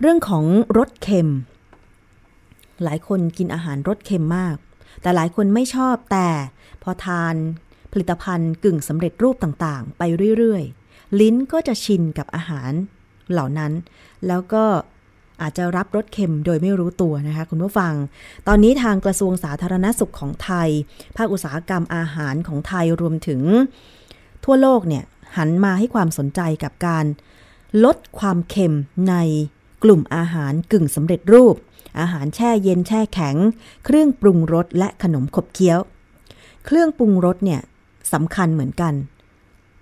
[0.00, 0.44] เรื่องของ
[0.78, 1.30] รสเค็ม
[2.84, 4.56] หลายคนกินอาหารรสเค็มมาก
[5.02, 6.28] แต่หลายคนไม่ชอบแต่
[6.82, 7.34] พอทาน
[7.92, 10.02] ผลิตภัณฑ์กึ่งสำเร็จรูปต่างๆ ไป
[10.38, 12.72] เรื่อยๆ ลิ้นก็จะชินกับอาหาร
[13.32, 13.72] เหล่านั้น
[14.26, 14.64] แล้วก็
[15.42, 17.94] อาจจะรับรสเค็มโดยไม่รู้ตัวนะคะคุณผู้ฟัง
[18.48, 20.68] ตอนนี้ทางกระทรวงสาธารณสุขของไทย
[21.16, 23.40] ภาคอุตสาหกรรมอาหารของไทยรวมถึง
[24.44, 25.04] ทั่วโลกเนี่ย
[25.36, 27.04] หันมาให้ความสนใจกับการ
[27.84, 28.76] ลดความเค็ม
[29.08, 29.14] ใน
[29.84, 31.56] กลุ่มอาหารกึ่งสำเร็จรูป
[32.00, 33.36] อาหารแช่เย็นแช่แข็ง
[33.84, 35.78] เครื่องปรุงรสและขนมขบเคี้ยว
[36.66, 37.60] เครื่องปรุงรสเนี่ย
[38.12, 38.94] สำคัญเหมือนกัน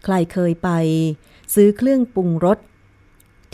[0.04, 0.68] ใครเคยไป
[1.54, 2.58] ซื้อเครื่องปรุงรส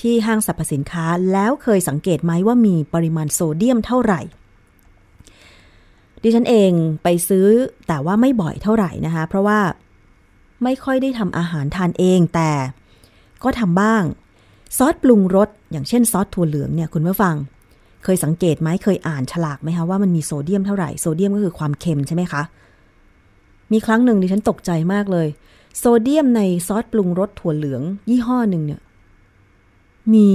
[0.03, 4.20] ที่ห้างสรรพสินค้าแล้วเคยสังเกตไหมว่ามีปริมาณโซเดียมเท่าไหร่
[6.22, 6.70] ดิฉันเอง
[7.03, 7.46] ไปซื้อ
[7.88, 9.61] แต่ว่าไม่บ่อยเท่าไหร่นะคะ เพราะว่า
[10.64, 12.50] ไม่ค่อยได้ทำอาหารทานเองแต่
[13.44, 14.03] ก็ทำบ้าง
[14.76, 17.34] ซอสปรุงรสอย่างเช่นซอสถั่วเหลืองเนี่ยคุณผู้ฟัง
[18.05, 22.42] เคยสังเกตไหมเคยอ่านฉลากไหมคะว่ามันมีโซเดียมเท่าไหร่โซเดียมก็คือความเค็มใช่ไหมคะ
[23.72, 25.28] มีครั้งหนึ่งดิฉันตกใจมากเลย
[25.78, 28.80] โซเดียมในซอสปรุงรสถั่วเหลือง ยี่ห้อหนึ่งเนี่ย
[30.14, 30.28] มี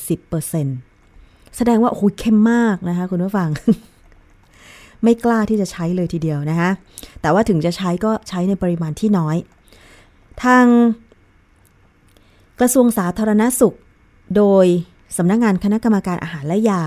[0.00, 3.48] 40%แสดงว่า โอ้โหเข้มมากนะคะคุณผู้ฟัง
[5.02, 6.70] ไม่กล้าที่จะใช้เลยทีเดียวนะคะ
[7.20, 9.36] แต่ว่าถึงจะใช้ก็ใช้ในปริมาณที่น้อย
[10.44, 10.66] ทาง
[12.60, 13.76] กระทรวงสาธารณสุข
[14.36, 14.66] โดย
[15.16, 16.82] สำนักงงานคณะกรรมการอาหารและยา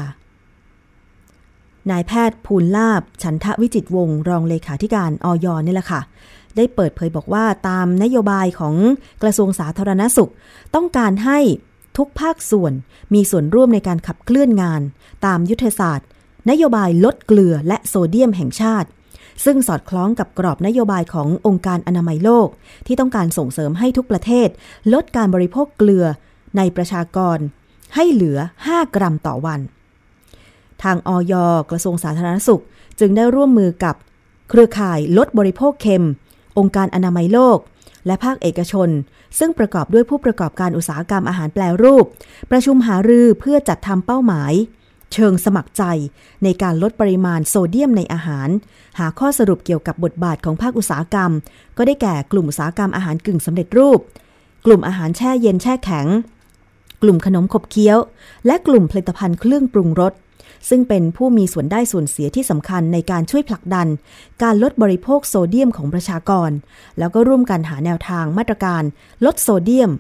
[1.92, 6.02] นายแพทย์ภูลลาบ ฉันทวิจิตวงศ์รองเลขาธิการออยนี่แหละค่ะ
[6.56, 8.76] ได้เปิดเผยบอกว่าตามนโยบายของ
[9.24, 10.32] กระทรวงสาธารณสุข
[10.76, 11.40] ต้องการให้
[11.98, 12.74] ทุกภาคส่วน
[13.14, 14.82] มีส่วนร่วมในการขับเคลื่อนงาน
[15.26, 16.08] ตามยุทธศาสตร์
[16.50, 18.90] นโยบายลดเกลือและโซเดียมแห่งชาติ
[19.46, 22.48] ซึ่งสอดคล้องกับกรอบนโยบายขององค์การอนามัยโลก
[22.88, 24.50] ที่ต้องการส่งเสริมให้ทุกประเทศ
[24.94, 26.06] ลดการบริโภคเกลือ
[26.58, 27.38] ในประชากร
[27.96, 28.38] ให้เหลือ
[28.68, 29.60] 5 กรัมต่อวัน
[30.84, 31.34] ทางออย
[31.72, 32.64] กระทรวงสาธารณสุข
[33.00, 33.96] จึงได้ร่วมมือกับ
[34.50, 36.06] เครือข่ายลดบริโภคเค็ม
[36.58, 37.58] องค์การอนามัยโลก
[38.06, 38.90] และภาคเอกชน
[39.40, 42.06] ซึ่งประกอบด้วยผู้ประกอบการอุตสาหกรรมอาหารแปลรูป
[42.52, 44.54] ประชุมหารือเพื่อจัดทำเป้าหมาย
[45.14, 45.84] เชิงสมัครใจ
[46.44, 48.50] ในการลดปริมาณโซเดียมในอาหาร
[49.00, 51.32] หาข้อสรุปเกี่ยวกับบทบาทของภาคอุตสาหกรรม
[51.78, 54.00] ก็ได้แก่กลุ่มอุตสาหกรรมอาหารกึ่งสำเร็จรูป
[54.66, 56.08] กลุ่มอาหารแช่เย็นแช่แข็ง
[57.02, 57.98] กลุ่มขนมขบเคี้ยว
[58.46, 60.14] และกลุ่มผลิตภัณฑ์เครื่องปรุงรส
[60.70, 63.88] ซึ่งเป็นผู้มีส่วนได้ส่วนเสียที่สำคัญในการช่วยผลักดัน
[64.44, 66.50] การลดบริโภคโซเดียมของประชากร
[67.00, 68.84] แล้วก็ร่วมกันหาแนวทางมาตรการ
[69.26, 69.92] ลดโซเดียม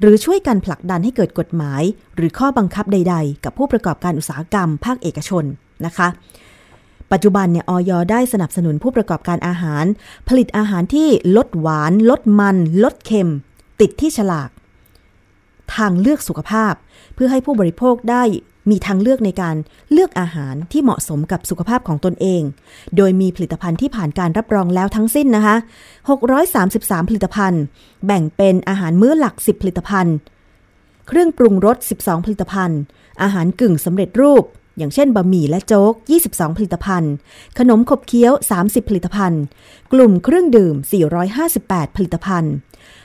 [0.00, 1.82] หรือช่วยกันผลักดันให้เกิดกฎหมาย
[2.16, 5.44] หรือข้อบังคับใด ๆ กับผู้ประกอบการอุตสาหกรรม ภาคเอกชน
[5.86, 6.08] นะคะ
[7.12, 9.84] ปัจจุบันเนี่ยออยได้สนับสนุนผู้ประกอบการอาหาร
[10.28, 13.30] ผลิตอาหารที่ลดหวาน ลดมัน ลดเค็ม
[13.80, 14.50] ติดที่ฉลาก
[15.76, 16.74] ทางเลือกสุขภาพ
[17.14, 18.22] เพื่อให้ผู้บริโภคได้
[18.70, 19.56] มีทางเลือกในการ
[19.92, 22.42] เลือกอาหารที่เหมาะสมกับสุขภาพของตนเอง
[22.96, 25.56] โดยมีผลิตภัณฑ์ที่ผ่านการรับรองแล้วทั้งสิ้นนะคะ
[26.32, 27.62] 633 ผลิตภัณฑ์
[28.06, 30.14] แบ่งเป็นอาหารมื้อหลัก 10 ผลิตภัณฑ์
[31.08, 32.80] เครื่องปรุงรส 12 ผลิตภัณฑ์
[33.22, 34.44] อาหารกึ่งสำเร็จรูป
[34.78, 35.92] อย่างเช่นบะหมี่และโจ๊ก
[36.26, 37.12] 22 ผลิตภัณฑ์
[37.58, 38.32] ขนมขบเคี้ยว
[38.62, 39.42] 30 ผลิตภัณฑ์
[39.92, 40.74] กลุ่มเครื่องดื่ม
[41.36, 42.52] 458 ผลิตภัณฑ์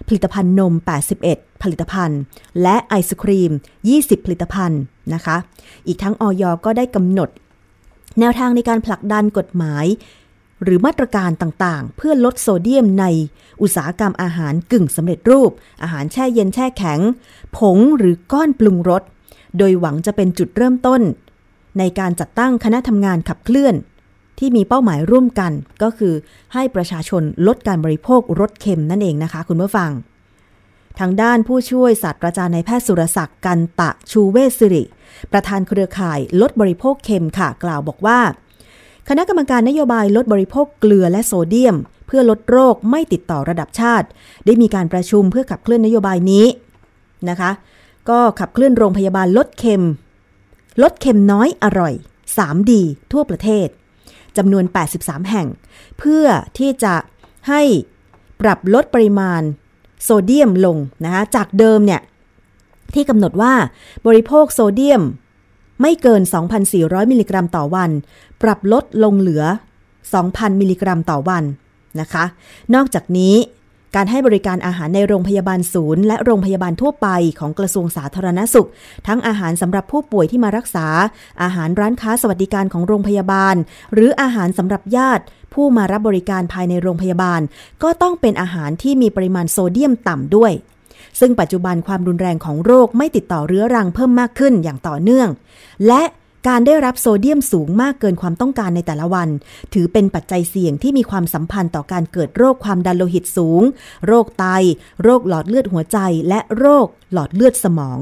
[0.07, 0.73] ผลิตภัณฑ์นม
[1.17, 2.19] 81 ผลิตภัณฑ์
[2.61, 3.51] และไอศครีม
[3.89, 4.81] 20 ผลิตภัณฑ์
[5.13, 5.37] นะคะ
[5.87, 7.29] อีกทั้งออยก็ได้กำหนด
[8.19, 9.85] แนวทางในการผลักดันกฎหมาย
[10.63, 13.05] หรือมาตรการต่างๆ เพื่อลดโซเดียมใน
[13.61, 16.99] อุตสาหกรรมอาหารกึ่งสำเร็จรูป อาหารแช่เย็นแช่แข็ง
[17.57, 19.03] ผงหรือก้อนปรุงรส
[19.57, 21.01] โดยหวังจะเป็นจุดเริ่มต้น
[21.79, 23.75] ในการจัดตั้งคณะทำงานขับเคลื่อน
[24.39, 25.51] ที่มีเป้าหมายร่วมกัน
[25.83, 26.13] ก็คือ
[26.53, 29.91] ให้ประชาชนลดการบริโภครสเค็มนั่นเองนะคะคุณผู้ฟัง
[30.99, 34.83] ทางด้านผู้ช่วยศาสตราจารย์นายแพทย์สุรศักดิ์กันตะชูเวสิริ
[35.31, 38.19] ประธานเครือข่ายลดบริโภคเค็มค่ะ กล่าวบอกว่า
[39.09, 41.75] คณะกรรมการนโยบายลดบริโภคเกลือและโซเดียม
[42.07, 44.07] เพื่อลดโรคไม่ติดต่อระดับชาติ
[44.45, 46.45] ได้มีการประชุมเพื่อขับเคลื่อนนโยบายนี้
[47.29, 47.51] นะคะ
[48.09, 49.85] ก็ขับเคลื่อนโรงพยาบาลลดเค็ม
[50.83, 51.93] ลดเค็มน้อยอร่อย
[52.37, 52.71] 3D
[53.11, 53.67] ทั่วประเทศ
[54.37, 54.65] จำนวน
[54.97, 55.47] 83 แห่ง
[55.99, 56.25] เพื่อ
[56.57, 56.95] ที่จะ
[57.49, 57.61] ให้
[58.41, 59.41] ปรับลดปริมาณ
[60.03, 62.01] โซเดียมลงนะคะจากเดิมเนี่ย
[62.93, 63.53] ที่กำหนดว่า
[64.07, 65.03] บริโภคโซเดียม
[65.81, 66.21] ไม่เกิน
[66.65, 67.89] 2,400 มิลลิกรัมต่อวัน
[68.41, 69.43] ปรับลดลงเหลือ
[70.01, 71.43] 2,000 มิลลิกรัมต่อวัน
[71.99, 72.23] นะคะ
[72.75, 73.35] นอกจากนี้
[73.95, 77.07] การให้บริการอาหารในโรงพยาบาลศูนย์ และโรงพยาบาลทั่วไป
[77.39, 78.67] ของกระทรวงสาธารณสุข
[79.07, 80.87] ทั้งอาหารสำหรับผู้ป่วยที่มารักษา
[81.43, 83.55] อาหารร้านค้าสวัสดิการของโรงพยาบาล
[83.93, 85.23] หรืออาหารสำหรับญาติ
[85.53, 87.41] ผู้มารับบริการภายในโรงพยาบาล
[87.83, 90.51] ก็ต้องเป็นอาหารที่มีปริมาณโซเดียมต่ำด้วย
[91.19, 95.29] ซึ่งปัจจุบันความรุนแรงของโรคไม่ติดต่อเรื้อรังเพิ่มมากขึ้นอย่างต่อเนื่อง
[95.87, 96.01] และ
[96.47, 99.29] การได้รับโซเดียมสูงมากเกินความต้องการในแต่ละวัน
[99.73, 103.61] ถือเป็นปัจจัยเสี่ยงที่มีความสัมพันธ์ต่อการเกิดโรคความดันโลหิตสูง
[104.07, 104.45] โรคไต
[105.03, 105.97] โรคหลอดเลือดหัวใจ
[106.29, 107.97] และโรคหลอดเลือดสมอง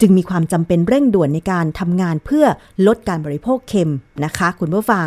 [0.00, 2.46] จึงมีความจำเป็นเร่งด่วนในการทำงานเพื่อ
[2.86, 3.92] ลดการบริโภคเค็ม
[4.24, 5.06] นะคะ คุณผู้ฟัง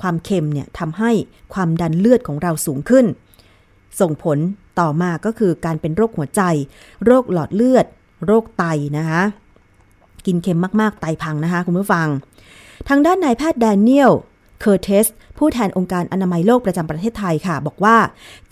[0.00, 1.10] ความเค็มเนี่ยทำให้
[1.54, 3.06] ความดันเลือดของเราสูงขึ้น
[4.00, 4.38] ส่งผล
[4.80, 6.42] ต่อมาก็คือการเป็นโรคหัวใจ
[7.04, 7.86] โรคหลอดเลือด
[8.26, 8.64] โรคไต
[8.98, 9.22] นะคะ
[10.26, 12.08] กินเค็มมาก ๆ ไตพังนะคะ คุณผู้ฟัง
[12.88, 14.12] ทางด้านนายแพทย์แดเนียล
[14.60, 15.06] เคอร์เทสซ์
[15.38, 17.96] ผู้แทนองค์การอนามัยโลกประจำประเทศไทยค่ะ บอกว่า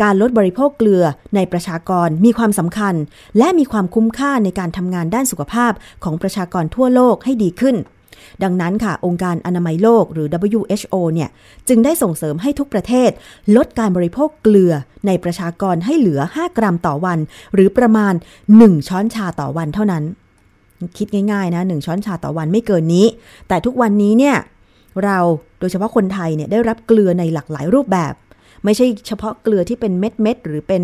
[0.03, 1.05] การลดบริโภคเกลือ
[1.35, 2.95] ในประชากรมีความสำคัญ
[3.39, 5.73] และมีความคุ้มค่าในการทำงานด้านสุขภาพ
[6.05, 7.77] ของประชากรทั่วโลกให้ดีขึ้น
[8.43, 11.29] ดังนั้นค่ะ องค์การอนามัยโลกหรือ WHO เนี่ย
[11.69, 13.11] จึงได้ส่งเสริมให้ทุกประเทศ
[13.57, 14.73] ลดการบริโภคเกลือ
[15.07, 17.19] ในประชากรให้เหลือ 5 กรัมต่อวัน
[17.55, 18.15] หรือประมาณ
[18.51, 20.05] 1 ช้อนชาต่อวันเท่านั้น
[20.97, 23.07] คิดง่ายๆนะหนึ่งช้อนชาต่อวันไม่เกินนี้
[23.49, 24.37] แต่ทุกวันนี้เนี่ย
[25.05, 25.19] เรา
[25.61, 28.15] โดยเฉพาะคนไทยเนี่ยได้รับเกลือในหลากหลายรูปแบบ
[28.65, 30.83] ไม่ใช่เฉพาะเกลือที่เป็นเม็ดเม็ดๆหรือเป็น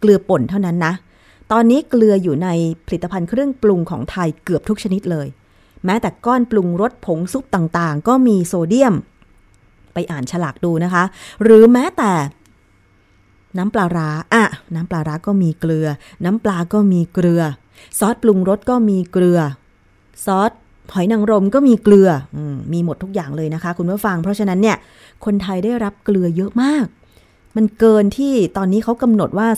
[0.00, 0.92] เกลือป่นเท่านั้นนะ
[1.52, 2.48] ตอนนี้เกลืออยู่ใน
[2.86, 5.26] ผลิตภัณฑ์เครื่องปรุงของไทยเกือบทุกชนิดเลย
[5.84, 8.94] แม้แต่ก้อนปรุงรสผงซุปต่างๆ ก็มีโซเดียม
[9.94, 11.04] ไปอ่านฉลากดูนะคะ
[11.42, 12.12] หรือแม้แต่
[13.58, 14.44] น้ำปลาร้าอะ
[14.74, 15.86] น้ำปลาร้าก็มีเกลือ
[16.24, 17.42] น้ำปลาก็มีเกลือ
[17.98, 19.40] ซอสปรุงรสก็มีเกลือ
[20.26, 20.52] ซอส
[20.94, 24.76] หอยนางรมก็มีเกลืออมมีหมดทุกอย่างเลยนะคะ คุณผู้ฟัง เพราะฉะนั้นเนี่ย
[25.24, 26.86] คนไทยได้รับเกลือเยอะมาก
[27.56, 29.48] มันเกินที่ตอนนี้เขากำหนดว่า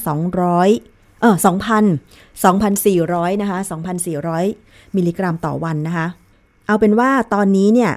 [0.57, 3.59] 200 เออ2,000 2,400 นะคะ
[4.27, 6.07] 2,400 มิลลิกรัมต่อวันนะคะ
[6.67, 7.93] เอาเป็นว่าตอนนี้เนี่ย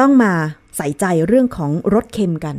[0.00, 0.32] ต้องมา
[0.76, 2.56] ใส่ใจเรื่องของรสเค็มกัน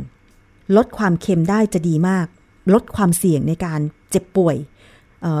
[0.76, 2.26] ลดความเค็มได้จะดีมาก
[2.74, 3.80] ลดความเสี่ยงในการ
[4.10, 4.56] เจ็บป่วย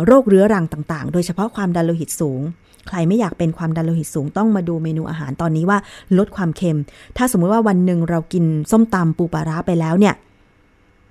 [0.06, 2.40] โรคเรื้อรังต่างๆ โดยเฉพาะความดันโลหิตสูง
[2.88, 5.78] ใครไม่อยากเป็นความดันโลหิตสูงต้องมาดูเมนูอาหารตอนนี้ว่า
[6.18, 6.78] ลดความเค็ม
[7.16, 10.14] ถ้าสมมุติว่าวันหนึ่งเรากินส้มตำปูปลาร้าไปแล้วเนี่ย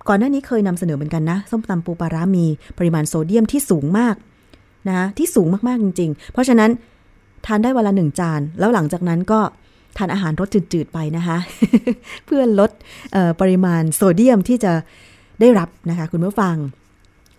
[0.08, 2.46] ก่อนหน้านี้เคยนำเสนอเหมือนกันนะ ส้มตำปูปลาร้ามี
[2.78, 4.16] ปริมาณโซเดียมที่สูงมาก
[4.90, 6.70] นะที่สูงมากๆจริง ๆ เพราะฉะนั้น
[7.46, 9.40] ทานได้วันละหนึ่งจาน แล้วหลังจากนั้นก็
[9.98, 11.38] ทานอาหารรสจืดๆไปนะคะ
[12.26, 12.72] เพื่อลด
[13.16, 14.74] ออปริมาณโซเดียมที่จะ
[15.40, 16.56] ได้รับนะคะ คุณผู้ฟัง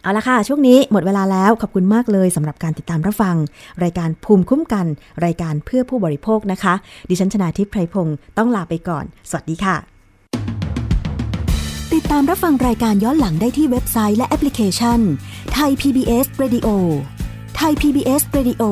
[0.03, 3.37] เอาละค่ะ ช่วงนี้หมดเวลาแล้วขอบคุณมากเลยสำหรับการติดตามรับฟัง
[3.85, 4.87] รายการภูมิคุ้มกัน
[5.25, 6.75] รายการเพื่อผู้บริโภคนะคะ
[7.09, 9.77] ดิฉันชนาทิพย์ไพรพงศ์ต้องลาไปก่อน สวัสดีค่ะ
[11.95, 15.01] ติดตามรับฟังรายการย้อนหลังได้ที่เว็บไซต์และแอปพลิเคชัน
[15.55, 16.69] ไทย PBS Radio
[17.57, 18.63] ไทย PBS Radio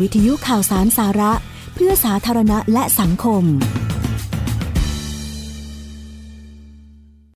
[0.00, 1.32] วิทยุข่าวสารสาระ
[1.74, 3.44] เพื่อสาธารณะและสังคม